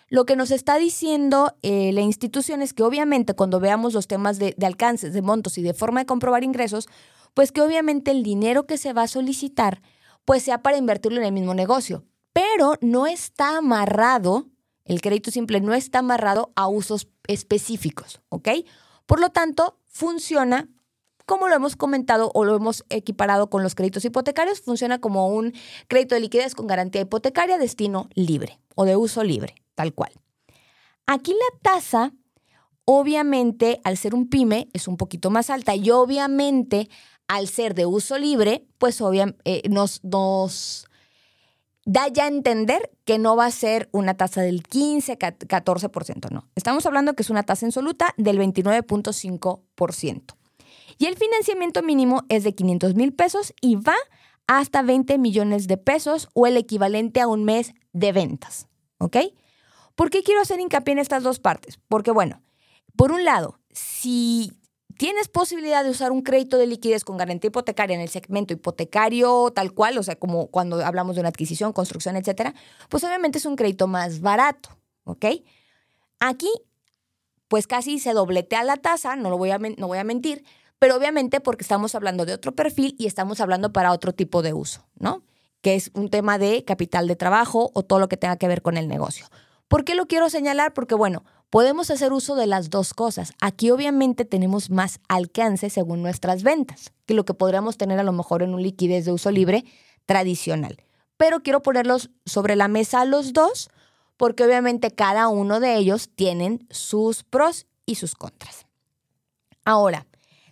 [0.08, 4.38] Lo que nos está diciendo eh, la institución es que obviamente cuando veamos los temas
[4.38, 6.88] de, de alcances, de montos y de forma de comprobar ingresos,
[7.34, 9.82] pues que obviamente el dinero que se va a solicitar
[10.24, 12.04] pues sea para invertirlo en el mismo negocio
[12.36, 14.50] pero no está amarrado,
[14.84, 18.50] el crédito simple no está amarrado a usos específicos, ¿ok?
[19.06, 20.68] Por lo tanto, funciona
[21.26, 25.54] como lo hemos comentado o lo hemos equiparado con los créditos hipotecarios, funciona como un
[25.88, 30.12] crédito de liquidez con garantía hipotecaria, destino libre o de uso libre, tal cual.
[31.08, 32.12] Aquí la tasa,
[32.84, 36.90] obviamente, al ser un pyme, es un poquito más alta y obviamente,
[37.30, 40.86] al ser de uso libre, pues obviamente eh, nos, nos
[41.86, 46.48] da ya a entender que no va a ser una tasa del 15, 14%, no.
[46.56, 50.36] Estamos hablando que es una tasa insoluta del 29.5%.
[50.98, 53.96] Y el financiamiento mínimo es de 500 mil pesos y va
[54.48, 58.68] hasta 20 millones de pesos o el equivalente a un mes de ventas.
[58.98, 59.18] ¿Ok?
[59.96, 61.80] ¿Por qué quiero hacer hincapié en estas dos partes?
[61.88, 62.42] Porque, bueno,
[62.96, 64.54] por un lado, si
[64.98, 69.52] tienes posibilidad de usar un crédito de liquidez con garantía hipotecaria en el segmento hipotecario
[69.54, 72.54] tal cual, o sea, como cuando hablamos de una adquisición, construcción, etcétera,
[72.90, 74.70] pues obviamente es un crédito más barato,
[75.04, 75.26] ¿ok?
[76.20, 76.52] Aquí,
[77.48, 80.44] pues casi se dobletea la tasa, no lo voy a, no voy a mentir,
[80.80, 84.54] pero obviamente porque estamos hablando de otro perfil y estamos hablando para otro tipo de
[84.54, 85.24] uso, ¿no?
[85.62, 88.62] Que es un tema de capital de trabajo o todo lo que tenga que ver
[88.62, 89.28] con el negocio.
[89.68, 90.74] ¿Por qué lo quiero señalar?
[90.74, 91.24] Porque, bueno,
[91.56, 93.32] podemos hacer uso de las dos cosas.
[93.40, 98.12] Aquí obviamente tenemos más alcance según nuestras ventas que lo que podríamos tener a lo
[98.12, 99.64] mejor en un liquidez de uso libre
[100.06, 100.84] tradicional.
[101.16, 103.70] Pero quiero ponerlos sobre la mesa los dos
[104.18, 108.66] porque obviamente cada uno de ellos tienen sus pros y sus contras.
[109.64, 110.08] Ahora,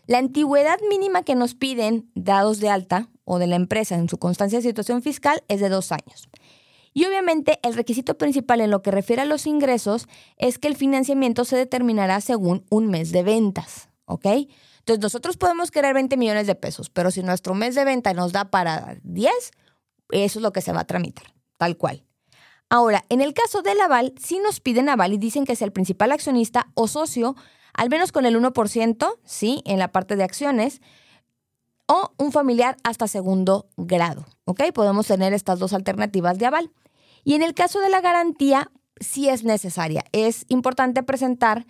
[0.07, 4.19] la antigüedad mínima que nos piden dados de alta o de la empresa en su
[4.19, 6.29] constancia de situación fiscal es de dos años.
[6.93, 10.75] Y obviamente el requisito principal en lo que refiere a los ingresos es que el
[10.75, 14.25] financiamiento se determinará según un mes de ventas, ¿ok?
[14.79, 18.31] Entonces nosotros podemos querer 20 millones de pesos, pero si nuestro mes de venta nos
[18.31, 19.33] da para 10,
[20.11, 22.03] eso es lo que se va a tramitar, tal cual.
[22.69, 25.71] Ahora, en el caso del aval, sí nos piden aval y dicen que es el
[25.71, 27.35] principal accionista o socio,
[27.73, 30.81] al menos con el 1%, sí, en la parte de acciones,
[31.87, 34.71] o un familiar hasta segundo grado, ¿ok?
[34.73, 36.71] Podemos tener estas dos alternativas de aval.
[37.23, 40.03] Y en el caso de la garantía, sí es necesaria.
[40.11, 41.65] Es importante presentar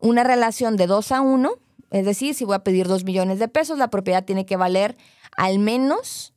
[0.00, 1.50] una relación de 2 a 1,
[1.90, 4.96] es decir, si voy a pedir 2 millones de pesos, la propiedad tiene que valer
[5.36, 6.34] al menos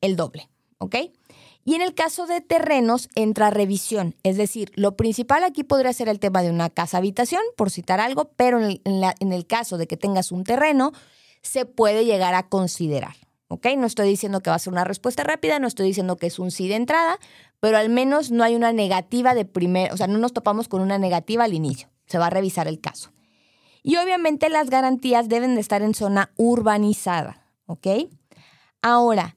[0.00, 0.96] el doble, ¿ok?
[1.64, 6.08] Y en el caso de terrenos entra revisión, es decir, lo principal aquí podría ser
[6.08, 8.80] el tema de una casa habitación, por citar algo, pero en el,
[9.20, 10.92] en el caso de que tengas un terreno,
[11.42, 13.16] se puede llegar a considerar.
[13.48, 13.66] ¿Ok?
[13.76, 16.38] No estoy diciendo que va a ser una respuesta rápida, no estoy diciendo que es
[16.38, 17.18] un sí de entrada,
[17.60, 20.80] pero al menos no hay una negativa de primer, o sea, no nos topamos con
[20.80, 21.88] una negativa al inicio.
[22.06, 23.10] Se va a revisar el caso.
[23.82, 27.86] Y obviamente las garantías deben de estar en zona urbanizada, ¿ok?
[28.82, 29.34] Ahora,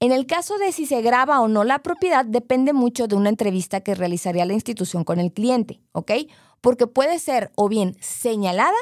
[0.00, 3.28] en el caso de si se graba o no la propiedad, depende mucho de una
[3.28, 6.12] entrevista que realizaría la institución con el cliente, ¿ok?
[6.60, 8.72] Porque puede ser o bien señalada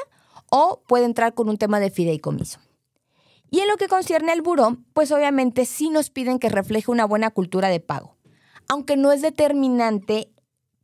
[0.49, 2.59] o puede entrar con un tema de fideicomiso.
[3.51, 7.05] Y en lo que concierne al buró, pues obviamente sí nos piden que refleje una
[7.05, 8.15] buena cultura de pago,
[8.69, 10.31] aunque no es determinante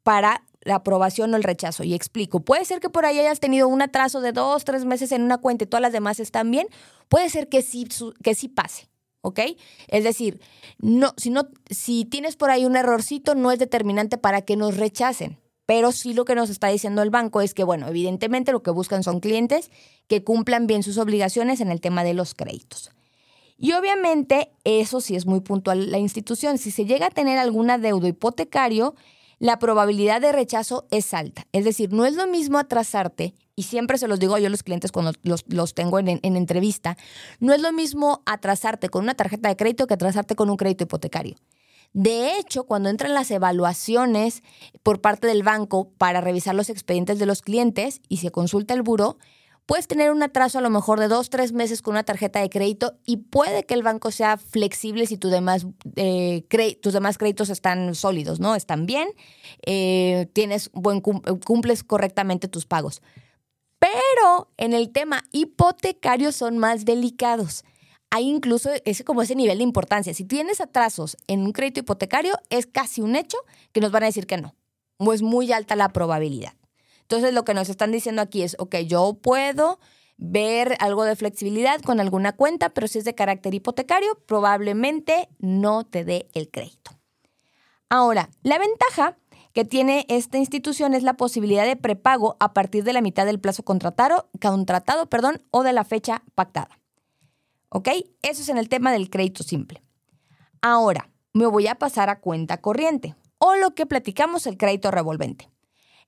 [0.03, 1.83] para la aprobación o el rechazo.
[1.85, 5.13] Y explico, puede ser que por ahí hayas tenido un atraso de dos, tres meses
[5.13, 6.67] en una cuenta y todas las demás están bien.
[7.07, 7.87] Puede ser que sí,
[8.21, 8.89] que sí pase.
[9.21, 9.39] ¿ok?
[9.87, 10.41] Es decir,
[10.79, 14.77] no, si, no, si tienes por ahí un errorcito, no es determinante para que nos
[14.77, 15.37] rechacen.
[15.67, 18.71] Pero sí lo que nos está diciendo el banco es que, bueno, evidentemente lo que
[18.71, 19.69] buscan son clientes
[20.07, 22.89] que cumplan bien sus obligaciones en el tema de los créditos.
[23.59, 26.57] Y obviamente eso sí es muy puntual la institución.
[26.57, 28.95] Si se llega a tener algún adeudo hipotecario,
[29.39, 31.45] la probabilidad de rechazo es alta.
[31.51, 34.63] Es decir, no es lo mismo atrasarte, y siempre se los digo yo a los
[34.63, 36.95] clientes cuando los, tengo en, en, entrevista,
[37.39, 40.85] no es lo mismo atrasarte con una tarjeta de crédito que atrasarte con un crédito
[40.85, 41.35] hipotecario.
[41.93, 44.43] De hecho, cuando entran las evaluaciones
[44.83, 48.83] por parte del banco para revisar los expedientes de los clientes y se consulta el
[48.83, 49.17] buro,
[49.67, 52.49] puedes tener un atraso a lo mejor de dos, tres meses con una tarjeta de
[52.49, 56.45] crédito y puede que el banco sea flexible si demás, eh,
[56.81, 58.55] tus demás créditos están sólidos, ¿no?
[58.55, 59.09] Están bien,
[59.65, 63.01] eh, tienes buen, cumples correctamente tus pagos.
[63.79, 67.63] Pero en el tema hipotecario son más delicados.
[68.09, 70.13] Hay incluso ese, como ese nivel de importancia.
[70.13, 73.37] Si tienes atrasos en un crédito hipotecario, es casi un hecho
[73.71, 74.55] que nos van a decir que no.
[74.97, 76.53] O es muy alta la probabilidad.
[77.01, 79.79] Entonces lo que nos están diciendo aquí es, ok, yo puedo
[80.17, 85.85] ver algo de flexibilidad con alguna cuenta, pero si es de carácter hipotecario, probablemente no
[85.85, 86.91] te dé el crédito.
[87.89, 89.17] Ahora, la ventaja
[89.53, 93.39] que tiene esta institución es la posibilidad de prepago a partir de la mitad del
[93.39, 96.76] plazo contratado, contratado perdón, o de la fecha pactada.
[97.69, 97.89] ¿Ok?
[98.21, 99.83] Eso es en el tema del crédito simple.
[100.61, 105.49] Ahora, me voy a pasar a cuenta corriente o lo que platicamos el crédito revolvente.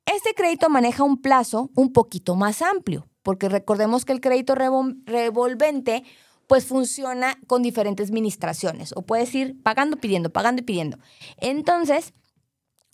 [0.06, 6.04] Este crédito maneja un plazo un poquito más amplio, porque recordemos que el crédito revolvente
[6.48, 10.98] pues funciona con diferentes administraciones o puedes ir pagando, pidiendo, pagando y pidiendo.
[11.38, 12.14] Entonces,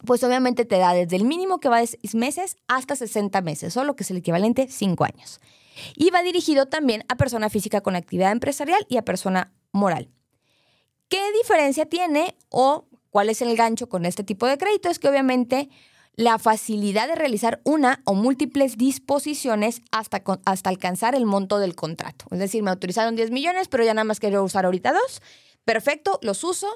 [0.05, 3.77] pues obviamente te da desde el mínimo que va de 6 meses hasta 60 meses,
[3.77, 5.39] o lo que es el equivalente a 5 años.
[5.95, 10.09] Y va dirigido también a persona física con actividad empresarial y a persona moral.
[11.09, 14.89] ¿Qué diferencia tiene o cuál es el gancho con este tipo de crédito?
[14.89, 15.69] Es que obviamente
[16.15, 22.25] la facilidad de realizar una o múltiples disposiciones hasta, hasta alcanzar el monto del contrato.
[22.31, 25.21] Es decir, me autorizaron 10 millones, pero ya nada más quiero usar ahorita dos.
[25.65, 26.67] Perfecto, los uso.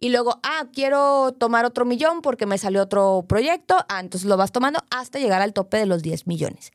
[0.00, 3.76] Y luego, ah, quiero tomar otro millón porque me salió otro proyecto.
[3.88, 6.72] Ah, entonces lo vas tomando hasta llegar al tope de los 10 millones.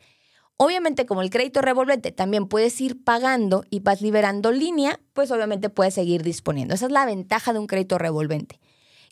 [0.63, 5.69] Obviamente, como el crédito revolvente también puedes ir pagando y vas liberando línea, pues obviamente
[5.69, 6.73] puedes seguir disponiendo.
[6.73, 8.62] Esa es la ventaja de un crédito revolvente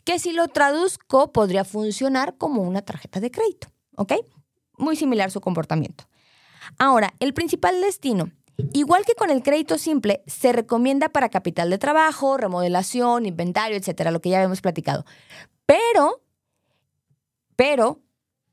[0.04, 4.14] que si lo traduzco podría funcionar como una tarjeta de crédito, ¿ok?
[4.78, 6.04] Muy similar su comportamiento.
[6.78, 8.30] Ahora, el principal destino.
[8.72, 14.10] Igual que con el crédito simple, se recomienda para capital de trabajo, remodelación, inventario, etcétera,
[14.10, 15.04] lo que ya habíamos platicado.
[15.66, 16.22] Pero,
[17.56, 18.00] pero,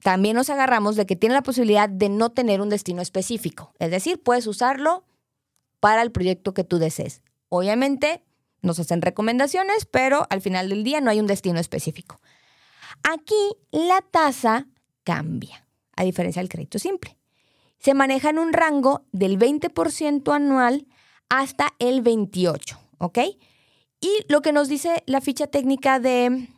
[0.02, 3.74] también nos agarramos de que tiene la posibilidad de no tener un destino específico.
[3.80, 5.04] Es decir, puedes usarlo
[5.80, 7.22] para el proyecto que tú desees.
[7.50, 8.24] Obviamente,
[8.62, 12.20] nos hacen recomendaciones, pero al final del día no hay un destino específico.
[13.04, 14.68] Aquí la tasa
[15.04, 17.18] cambia, a diferencia del crédito simple.
[17.80, 20.88] Se maneja en un rango del 20% anual
[21.30, 23.20] hasta el 28%, ¿ok?
[24.02, 26.50] Y lo que nos dice la ficha técnica de,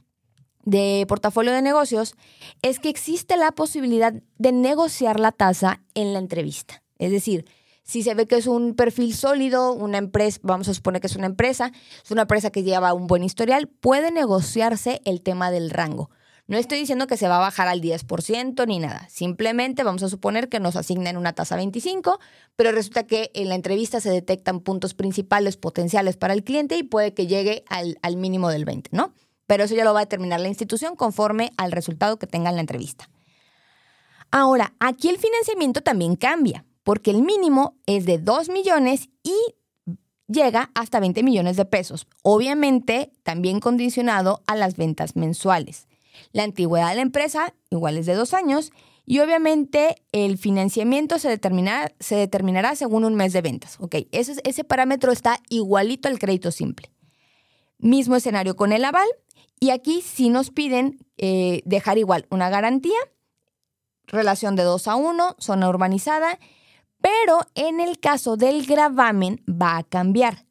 [0.64, 2.16] de portafolio de negocios
[2.62, 6.84] es que existe la posibilidad de negociar la tasa en la entrevista.
[7.00, 7.46] Es decir,
[7.84, 11.16] si se ve que es un perfil sólido, una empresa, vamos a suponer que es
[11.16, 11.72] una empresa,
[12.04, 16.10] es una empresa que lleva un buen historial, puede negociarse el tema del rango.
[16.48, 19.08] No estoy diciendo que se va a bajar al 10% ni nada.
[19.10, 22.20] Simplemente vamos a suponer que nos asignan una tasa 25,
[22.56, 26.84] pero resulta que en la entrevista se detectan puntos principales potenciales para el cliente y
[26.84, 29.14] puede que llegue al, al mínimo del 20, ¿no?
[29.52, 32.56] Pero eso ya lo va a determinar la institución conforme al resultado que tenga en
[32.56, 33.10] la entrevista.
[34.32, 39.36] Ahora, aquí el financiamiento también cambia porque el mínimo es de 2 millones y
[40.26, 45.90] llega hasta 20 millones de pesos, obviamente también condicionado a las ventas mensuales.
[46.32, 48.72] La antigüedad de la empresa igual es de dos años
[49.06, 53.76] y obviamente el financiamiento se determinará, se determinará según un mes de ventas.
[53.82, 56.90] Ok, ese, ese parámetro está igualito al crédito simple.
[57.80, 59.08] Mismo escenario con el aval
[59.62, 63.00] y aquí sí nos piden eh, dejar igual una garantía,
[64.08, 66.38] relación de 2 a 1, zona urbanizada
[67.02, 70.46] pero en el caso del gravamen va a cambiar.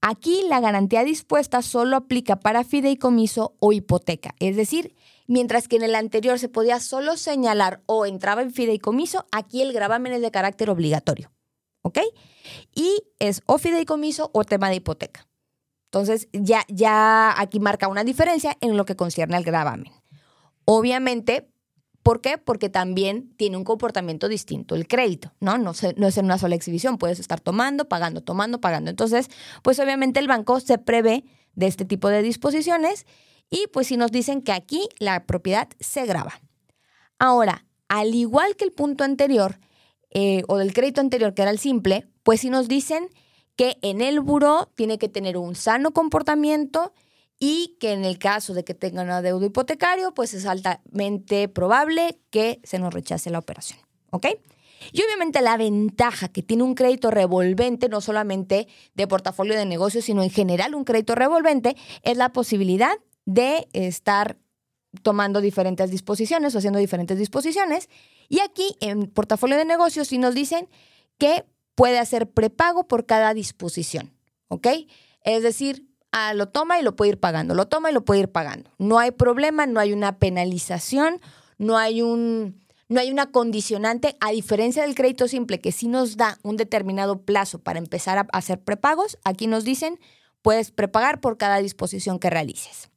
[0.00, 4.34] Aquí la garantía dispuesta solo aplica para fideicomiso o hipoteca.
[4.40, 4.96] Es decir,
[5.26, 9.74] mientras que en el anterior se podía solo señalar o entraba en fideicomiso, aquí el
[9.74, 11.30] gravamen es de carácter obligatorio.
[11.82, 11.98] ¿Ok?
[12.74, 15.29] Y es o fideicomiso o tema de hipoteca.
[15.90, 19.92] Entonces, ya, ya aquí marca una diferencia en lo que concierne al gravamen.
[20.64, 21.50] Obviamente,
[22.02, 22.38] ¿Por qué?
[22.38, 25.58] Porque también tiene un comportamiento distinto el crédito, ¿no?
[25.58, 28.88] No, no es en una sola exhibición, puedes estar tomando, pagando, tomando, pagando.
[28.88, 29.28] Entonces,
[29.62, 31.24] pues obviamente el banco se prevé
[31.54, 33.04] de este tipo de disposiciones
[33.50, 36.40] y pues si nos dicen que aquí la propiedad se graba.
[37.18, 39.58] Ahora, al igual que el punto anterior
[40.10, 43.10] eh, o del crédito anterior que era el simple, pues si nos dicen
[43.56, 46.92] que en el buró tiene que tener un sano comportamiento
[47.38, 52.18] y que en el caso de que tenga un adeudo hipotecario, pues es altamente probable
[52.30, 53.80] que se nos rechace la operación.
[54.10, 54.26] ¿Ok?
[54.92, 60.04] Y obviamente la ventaja que tiene un crédito revolvente, no solamente de portafolio de negocios,
[60.04, 62.92] sino en general un crédito revolvente, es la posibilidad
[63.26, 64.38] de estar
[65.02, 67.88] tomando diferentes disposiciones o haciendo diferentes disposiciones.
[68.28, 70.68] Y aquí en portafolio de negocios sí nos dicen
[71.18, 71.44] que
[71.80, 74.12] puede hacer prepago por cada disposición.
[74.48, 74.66] ¿Ok?
[75.22, 78.20] Es decir, ah, lo toma y lo puede ir pagando, lo toma y lo puede
[78.20, 78.70] ir pagando.
[78.76, 81.22] No hay problema, no hay una penalización,
[81.56, 82.60] no hay un,
[82.90, 87.22] no hay una condicionante, a diferencia del crédito simple que sí nos da un determinado
[87.22, 89.98] plazo para empezar a hacer prepagos, aquí nos dicen,
[90.42, 92.90] puedes prepagar por cada disposición que realices.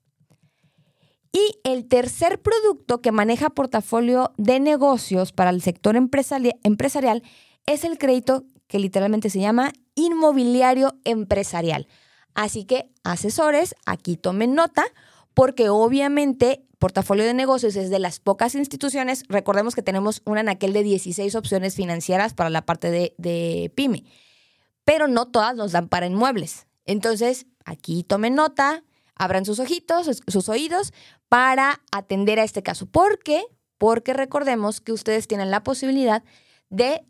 [1.31, 7.23] Y el tercer producto que maneja portafolio de negocios para el sector empresarial
[7.65, 8.43] es el crédito
[8.73, 11.87] que literalmente se llama inmobiliario empresarial.
[12.33, 14.83] Así que asesores, aquí tomen nota,
[15.35, 20.73] porque obviamente portafolio de negocios es de las pocas instituciones, recordemos que tenemos un anaquel
[20.73, 24.05] de 16 opciones financieras para la parte de, de pyme,
[24.83, 26.65] pero no todas nos dan para inmuebles.
[26.85, 30.93] Entonces, aquí tomen nota, abran sus ojitos, sus oídos
[31.29, 32.87] para atender a este caso.
[32.87, 33.43] ¿Por qué?
[33.77, 36.23] Porque recordemos que ustedes tienen la posibilidad
[36.71, 37.05] de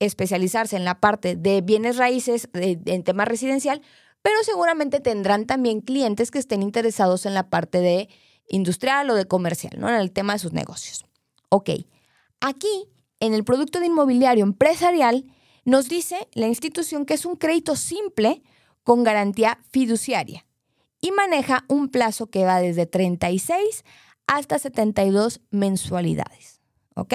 [0.00, 3.82] especializarse en la parte de bienes raíces en tema residencial,
[4.22, 8.08] pero seguramente tendrán también clientes que estén interesados en la parte de
[8.48, 9.88] industrial o de comercial, ¿no?
[9.88, 11.04] En el tema de sus negocios.
[11.48, 11.70] Ok,
[12.40, 12.88] aquí
[13.20, 15.24] en el producto de inmobiliario empresarial
[15.64, 18.42] nos dice la institución que es un crédito simple
[18.82, 20.46] con garantía fiduciaria
[21.00, 23.84] y maneja un plazo que va desde 36
[24.26, 26.60] hasta 72 mensualidades.
[26.94, 27.14] ¿Ok?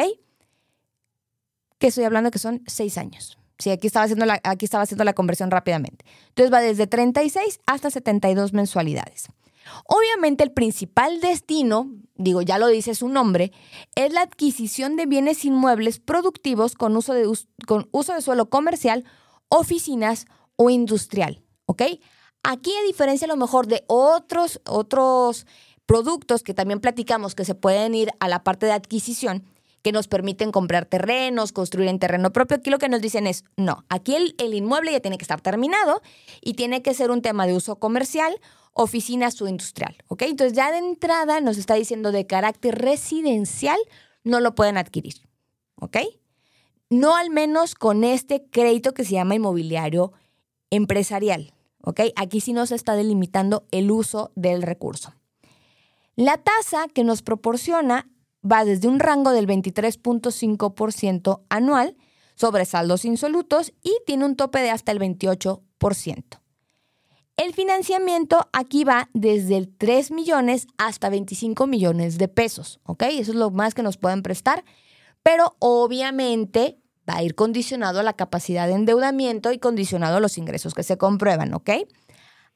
[1.79, 3.37] Que estoy hablando que son 6 años.
[3.57, 6.05] Sí, aquí estaba, haciendo la, aquí estaba haciendo la conversión rápidamente.
[6.29, 9.27] Entonces va desde 36 hasta 72 mensualidades.
[9.85, 13.51] Obviamente el principal destino, digo, ya lo dice su nombre,
[13.95, 17.29] es la adquisición de bienes inmuebles productivos con uso de,
[17.67, 19.03] con uso de suelo comercial,
[19.49, 20.25] oficinas
[20.55, 21.43] o industrial.
[21.65, 21.83] ¿Ok?
[22.43, 25.45] Aquí, a diferencia a lo mejor de otros, otros
[25.85, 29.43] productos que también platicamos que se pueden ir a la parte de adquisición,
[29.81, 32.57] que nos permiten comprar terrenos, construir en terreno propio.
[32.57, 36.01] Aquí lo que nos dicen es, no, aquí el, inmueble ya tiene que estar terminado
[36.41, 38.39] y tiene que ser un tema de uso comercial,
[38.73, 40.23] oficinas o industrial, ¿ok?
[40.23, 43.79] Entonces ya de entrada nos está diciendo de carácter residencial
[44.23, 45.15] no lo pueden adquirir,
[45.75, 45.97] ¿ok?
[46.89, 50.11] No al menos con este crédito que se llama inmobiliario
[50.69, 52.01] empresarial, ¿ok?
[52.15, 55.13] Aquí sí nos está delimitando el uso del recurso.
[56.15, 58.09] La tasa que nos proporciona
[58.43, 61.95] va desde un rango del 23.5% anual
[62.35, 66.39] sobre saldos insolutos y tiene un tope de hasta el 28%.
[67.37, 73.03] El financiamiento aquí va desde el 3 millones hasta 25 millones de pesos, ¿ok?
[73.03, 74.65] Eso es lo más que nos pueden prestar,
[75.23, 76.79] pero obviamente
[77.09, 80.83] va a ir condicionado a la capacidad de endeudamiento y condicionado a los ingresos que
[80.83, 81.69] se comprueban, ¿ok?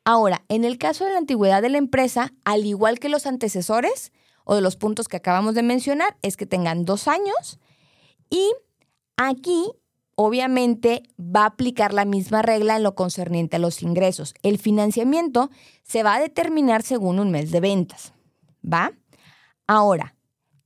[0.05, 4.11] Ahora, en el caso de la antigüedad de la empresa, al igual que los antecesores,
[4.45, 7.59] o de los puntos que acabamos de mencionar es que tengan dos años
[8.29, 8.51] y
[9.17, 9.71] aquí
[10.15, 14.33] obviamente va a aplicar la misma regla en lo concerniente a los ingresos.
[14.43, 15.49] El financiamiento
[15.83, 18.13] se va a determinar según un mes de ventas,
[18.63, 18.93] ¿va?
[19.67, 20.15] Ahora,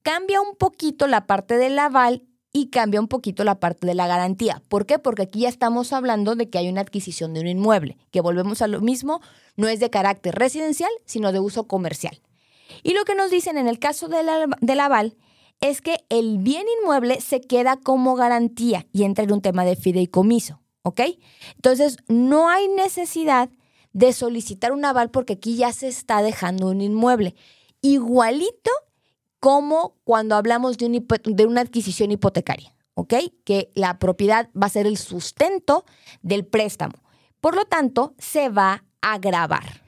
[0.01, 2.23] cambia un poquito la parte del aval
[2.53, 4.61] y cambia un poquito la parte de la garantía.
[4.67, 4.99] ¿Por qué?
[4.99, 8.61] Porque aquí ya estamos hablando de que hay una adquisición de un inmueble, que volvemos
[8.61, 9.21] a lo mismo,
[9.55, 12.19] no es de carácter residencial, sino de uso comercial.
[12.84, 15.18] Y lo que nos dicen en el caso del, aval
[15.59, 19.76] es que el bien inmueble se queda como garantía y entra en un tema de
[19.76, 21.01] fideicomiso, ¿ok?
[21.55, 23.49] Entonces, no hay necesidad
[23.93, 27.36] de solicitar un aval porque aquí ya se está dejando un inmueble.
[27.82, 28.72] Igualito
[29.39, 33.15] como cuando hablamos de, de una adquisición hipotecaria, ¿ok?
[33.43, 35.86] Que la propiedad va a ser el sustento
[36.22, 36.95] del préstamo.
[37.41, 39.87] Por lo tanto, se va a grabar.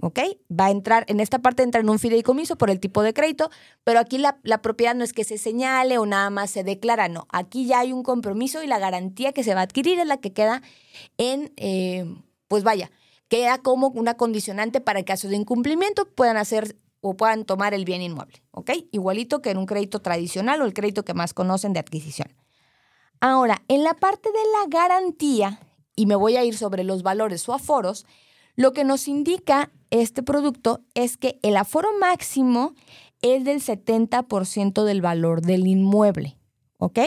[0.00, 0.20] ¿Ok?
[0.50, 3.50] Va a entrar, en esta parte entra en un fideicomiso por el tipo de crédito,
[3.84, 7.26] pero aquí la, propiedad no es que se señale o nada más se declara, no,
[7.30, 10.18] aquí ya hay un compromiso y la garantía que se va a adquirir es la
[10.18, 10.62] que queda
[11.18, 12.04] en, eh,
[12.48, 12.90] pues vaya,
[13.28, 17.84] queda como una condicionante para el caso de incumplimiento, puedan hacer o puedan tomar el
[17.84, 18.70] bien inmueble, ¿ok?
[18.90, 22.34] Igualito que en un crédito tradicional o el crédito que más conocen de adquisición.
[23.20, 25.60] Ahora, en la parte de la garantía,
[25.94, 28.06] y me voy a ir sobre los valores o aforos,
[28.56, 32.74] lo que nos indica este producto es que el aforo máximo
[33.22, 36.36] es del 70% del valor del inmueble,
[36.78, 37.00] ¿ok?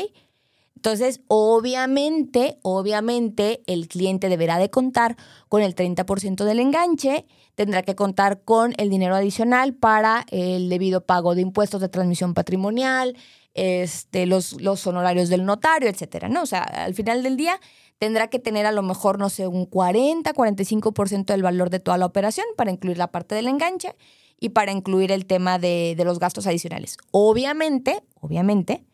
[0.75, 5.17] Entonces, obviamente, obviamente, el cliente deberá de contar
[5.49, 7.25] con el 30% del enganche,
[7.55, 12.33] tendrá que contar con el dinero adicional para el debido pago de impuestos de transmisión
[12.33, 13.17] patrimonial,
[13.59, 16.43] este, los, los honorarios del notario, etcétera, ¿no?
[16.43, 17.59] O sea, al final del día
[17.97, 21.97] tendrá que tener a lo mejor, no sé, un 40, 45% del valor de toda
[21.97, 23.95] la operación para incluir la parte del enganche
[24.39, 26.97] y para incluir el tema de, de los gastos adicionales.
[27.11, 28.85] Obviamente, obviamente,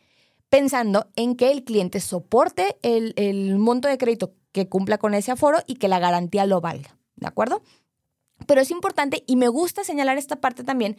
[0.50, 5.60] pensando en que el cliente soporte el, monto de crédito que cumpla con ese aforo
[5.68, 6.98] y que la garantía lo valga.
[7.16, 7.62] ¿De acuerdo?
[8.48, 10.98] Pero es importante y me gusta señalar esta parte también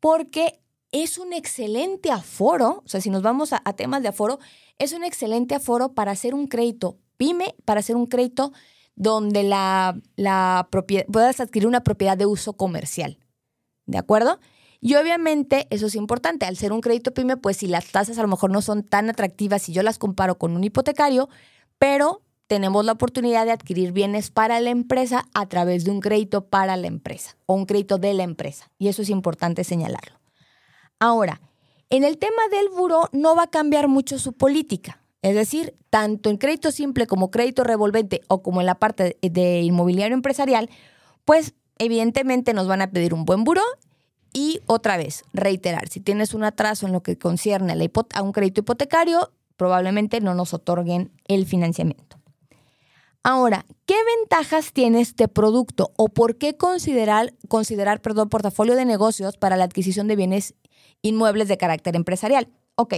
[0.00, 0.60] porque
[1.02, 4.38] es un excelente aforo, o sea, si nos vamos a, temas de aforo,
[4.78, 8.52] es un excelente aforo para hacer un crédito pyme, para hacer un crédito
[8.94, 13.18] donde la, la puedas adquirir una propiedad de uso comercial.
[13.86, 14.40] ¿De acuerdo?
[14.80, 16.46] Y obviamente eso es importante.
[16.46, 19.10] Al ser un crédito pyme, pues si las tasas a lo mejor no son tan
[19.10, 21.28] atractivas si yo las comparo con un hipotecario,
[21.78, 26.46] pero tenemos la oportunidad de adquirir bienes para la empresa a través de un crédito
[26.46, 28.70] para la empresa o un crédito de la empresa.
[28.78, 30.15] Y eso es importante señalarlo.
[30.98, 31.40] Ahora,
[31.90, 35.02] en el tema del buró no va a cambiar mucho su política.
[35.22, 39.60] Es decir, tanto en crédito simple como crédito revolvente o como en la parte de
[39.62, 40.70] inmobiliario empresarial,
[41.24, 43.62] pues evidentemente nos van a pedir un buen buró
[44.32, 48.60] y otra vez, reiterar, si tienes un atraso en lo que concierne a, un crédito
[48.60, 52.18] hipotecario, probablemente no nos otorguen el financiamiento.
[53.22, 59.36] Ahora, ¿qué ventajas tiene este producto o por qué considerar, considerar perdón, portafolio de negocios
[59.38, 60.54] para la adquisición de bienes
[61.02, 62.48] inmuebles de carácter empresarial?
[62.74, 62.94] Ok.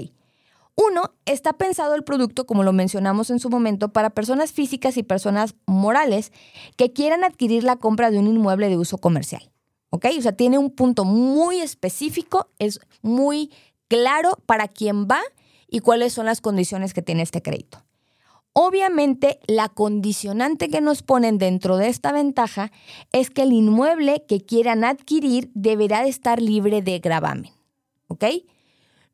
[0.76, 5.02] Uno, está pensado el producto, como lo mencionamos en su momento, para personas físicas y
[5.02, 6.32] personas morales
[6.76, 9.50] que quieran adquirir la compra de un inmueble de uso comercial.
[9.90, 10.06] ¿ok?
[10.18, 13.50] O sea, tiene un punto muy específico, es muy
[13.88, 15.20] claro para quién va
[15.68, 17.84] y cuáles son las condiciones que tiene este crédito.
[18.52, 22.72] Obviamente, la condicionante que nos ponen dentro de esta ventaja
[23.12, 27.52] es que el inmueble que quieran adquirir deberá de estar libre de gravamen,
[28.08, 28.24] ¿ok?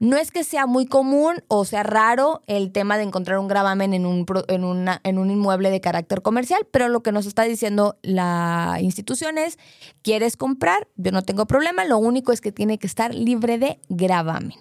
[0.00, 3.94] No es que sea muy común o sea raro el tema de encontrar un gravamen
[3.94, 7.96] en un, en, en un inmueble de carácter comercial, pero lo que nos está diciendo
[8.02, 9.58] la institución es,
[10.02, 10.88] ¿quieres comprar?
[10.96, 14.58] Yo no tengo problema, lo único es que tiene que estar libre de gravamen.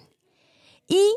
[0.86, 1.14] Y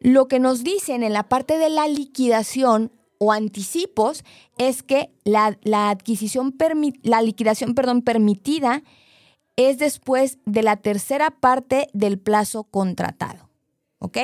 [0.00, 4.24] lo que nos dicen en la parte de la liquidación o anticipos
[4.56, 5.58] es que la,
[5.90, 6.56] adquisición,
[7.02, 8.82] la liquidación perdón, permitida
[9.68, 13.50] es después de la tercera parte del plazo contratado.
[14.00, 14.18] ¿ok?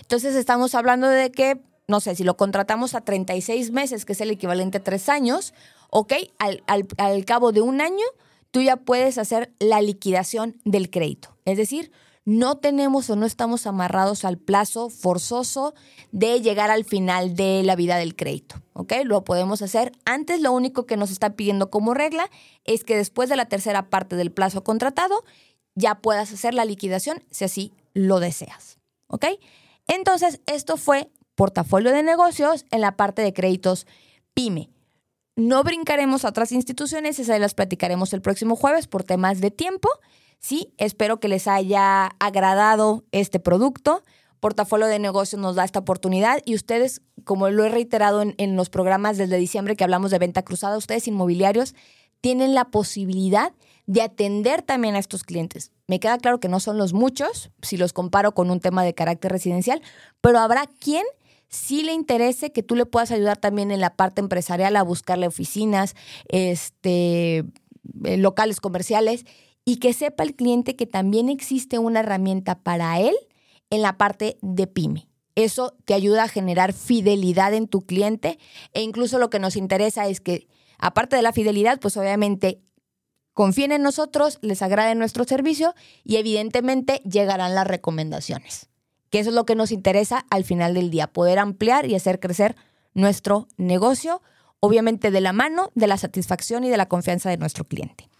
[0.00, 4.20] Entonces estamos hablando de que, no sé, si lo contratamos a 36 meses, que es
[4.20, 5.54] el equivalente a tres años,
[5.90, 6.12] ¿ok?
[6.38, 8.04] Al, al cabo de un año,
[8.50, 11.36] tú ya puedes hacer la liquidación del crédito.
[11.44, 11.90] Es decir,
[12.24, 15.74] no tenemos o no estamos amarrados al plazo forzoso
[16.10, 18.61] de llegar al final de la vida del crédito.
[18.74, 18.92] ¿Ok?
[19.04, 19.92] Lo podemos hacer.
[20.04, 22.30] Antes lo único que nos está pidiendo como regla
[22.64, 25.24] es que después de la tercera parte del plazo contratado
[25.74, 28.78] ya puedas hacer la liquidación si así lo deseas.
[29.12, 29.26] ¿ok?
[29.86, 33.86] Entonces, esto fue portafolio de negocios en la parte de créditos
[34.34, 34.70] PYME.
[35.36, 39.88] No brincaremos a otras instituciones, esas las platicaremos el próximo jueves por temas de tiempo.
[40.40, 44.02] Sí, espero que les haya agradado este producto.
[44.42, 48.70] Portafolio de negocios nos da esta oportunidad y ustedes, como lo he reiterado en, los
[48.70, 51.76] programas desde diciembre que hablamos de venta cruzada, ustedes inmobiliarios
[52.20, 53.52] tienen la posibilidad
[53.86, 55.70] de atender también a estos clientes.
[55.86, 58.94] Me queda claro que no son los muchos, si los comparo con un tema de
[58.94, 59.80] carácter residencial,
[60.20, 61.04] pero habrá quien
[61.48, 65.28] sí le interese que tú le puedas ayudar también en la parte empresarial a buscarle
[65.28, 65.94] oficinas,
[66.26, 67.44] este,
[68.04, 69.24] eh, locales comerciales
[69.64, 73.14] y que sepa el cliente que también existe una herramienta para él
[73.72, 75.08] en la parte de pyme.
[75.34, 78.38] Eso te ayuda a generar fidelidad en tu cliente
[78.74, 80.46] e incluso lo que nos interesa es que,
[80.78, 82.60] aparte de la fidelidad, pues obviamente
[83.32, 88.68] confíen en nosotros, les agrade nuestro servicio y evidentemente llegarán las recomendaciones,
[89.08, 92.20] que eso es lo que nos interesa al final del día, poder ampliar y hacer
[92.20, 92.56] crecer
[92.92, 94.20] nuestro negocio,
[94.60, 98.10] obviamente de la mano de la satisfacción y de la confianza de nuestro cliente.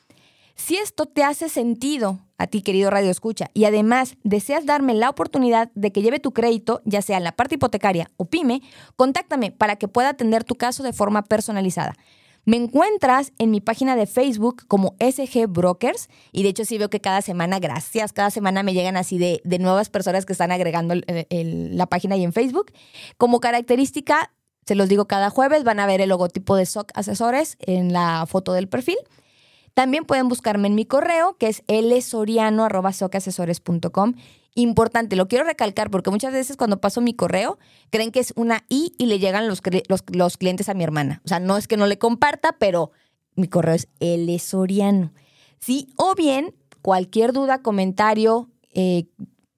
[0.55, 5.09] Si esto te hace sentido a ti, querido Radio Escucha, y además deseas darme la
[5.09, 8.63] oportunidad de que lleve tu crédito, ya sea en la parte hipotecaria o pyme,
[8.97, 11.95] contáctame para que pueda atender tu caso de forma personalizada.
[12.45, 16.91] Me encuentras en mi página de Facebook como SG Brokers y de hecho sí veo
[16.91, 20.97] que cada semana, gracias, cada semana me llegan así de, nuevas personas que están agregando
[21.31, 22.73] la página y en Facebook.
[23.17, 24.33] Como característica,
[24.67, 28.27] se los digo cada jueves, van a ver el logotipo de SOC Asesores en la
[28.27, 28.99] foto del perfil.
[29.75, 34.15] También pueden buscarme en mi correo, que es lsoriano.socasesores.com.
[34.55, 37.59] Importante, lo quiero recalcar porque muchas veces cuando paso mi correo
[37.91, 41.23] creen que es una I y le llegan los, los, clientes a mi hermana.
[41.25, 42.91] O sea, no es que no le comparta, pero
[43.35, 45.13] mi correo es lsoriano.
[45.59, 45.89] ¿Sí?
[45.97, 49.07] O bien, cualquier duda, comentario eh,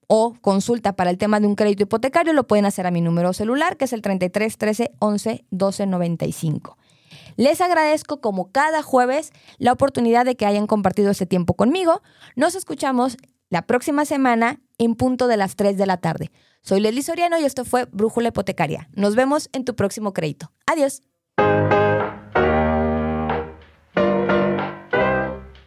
[0.07, 3.33] o consulta para el tema de un crédito hipotecario lo pueden hacer a mi número
[3.33, 6.77] celular, que es el 33 13 11 12 95.
[7.37, 12.01] Les agradezco como cada jueves la oportunidad de que hayan compartido este tiempo conmigo.
[12.35, 13.17] Nos escuchamos
[13.49, 16.31] la próxima semana en punto de las 3 de la tarde.
[16.61, 18.89] Soy Leslie Soriano y esto fue Brújula Hipotecaria.
[18.93, 20.51] Nos vemos en tu próximo crédito.
[20.65, 21.01] Adiós.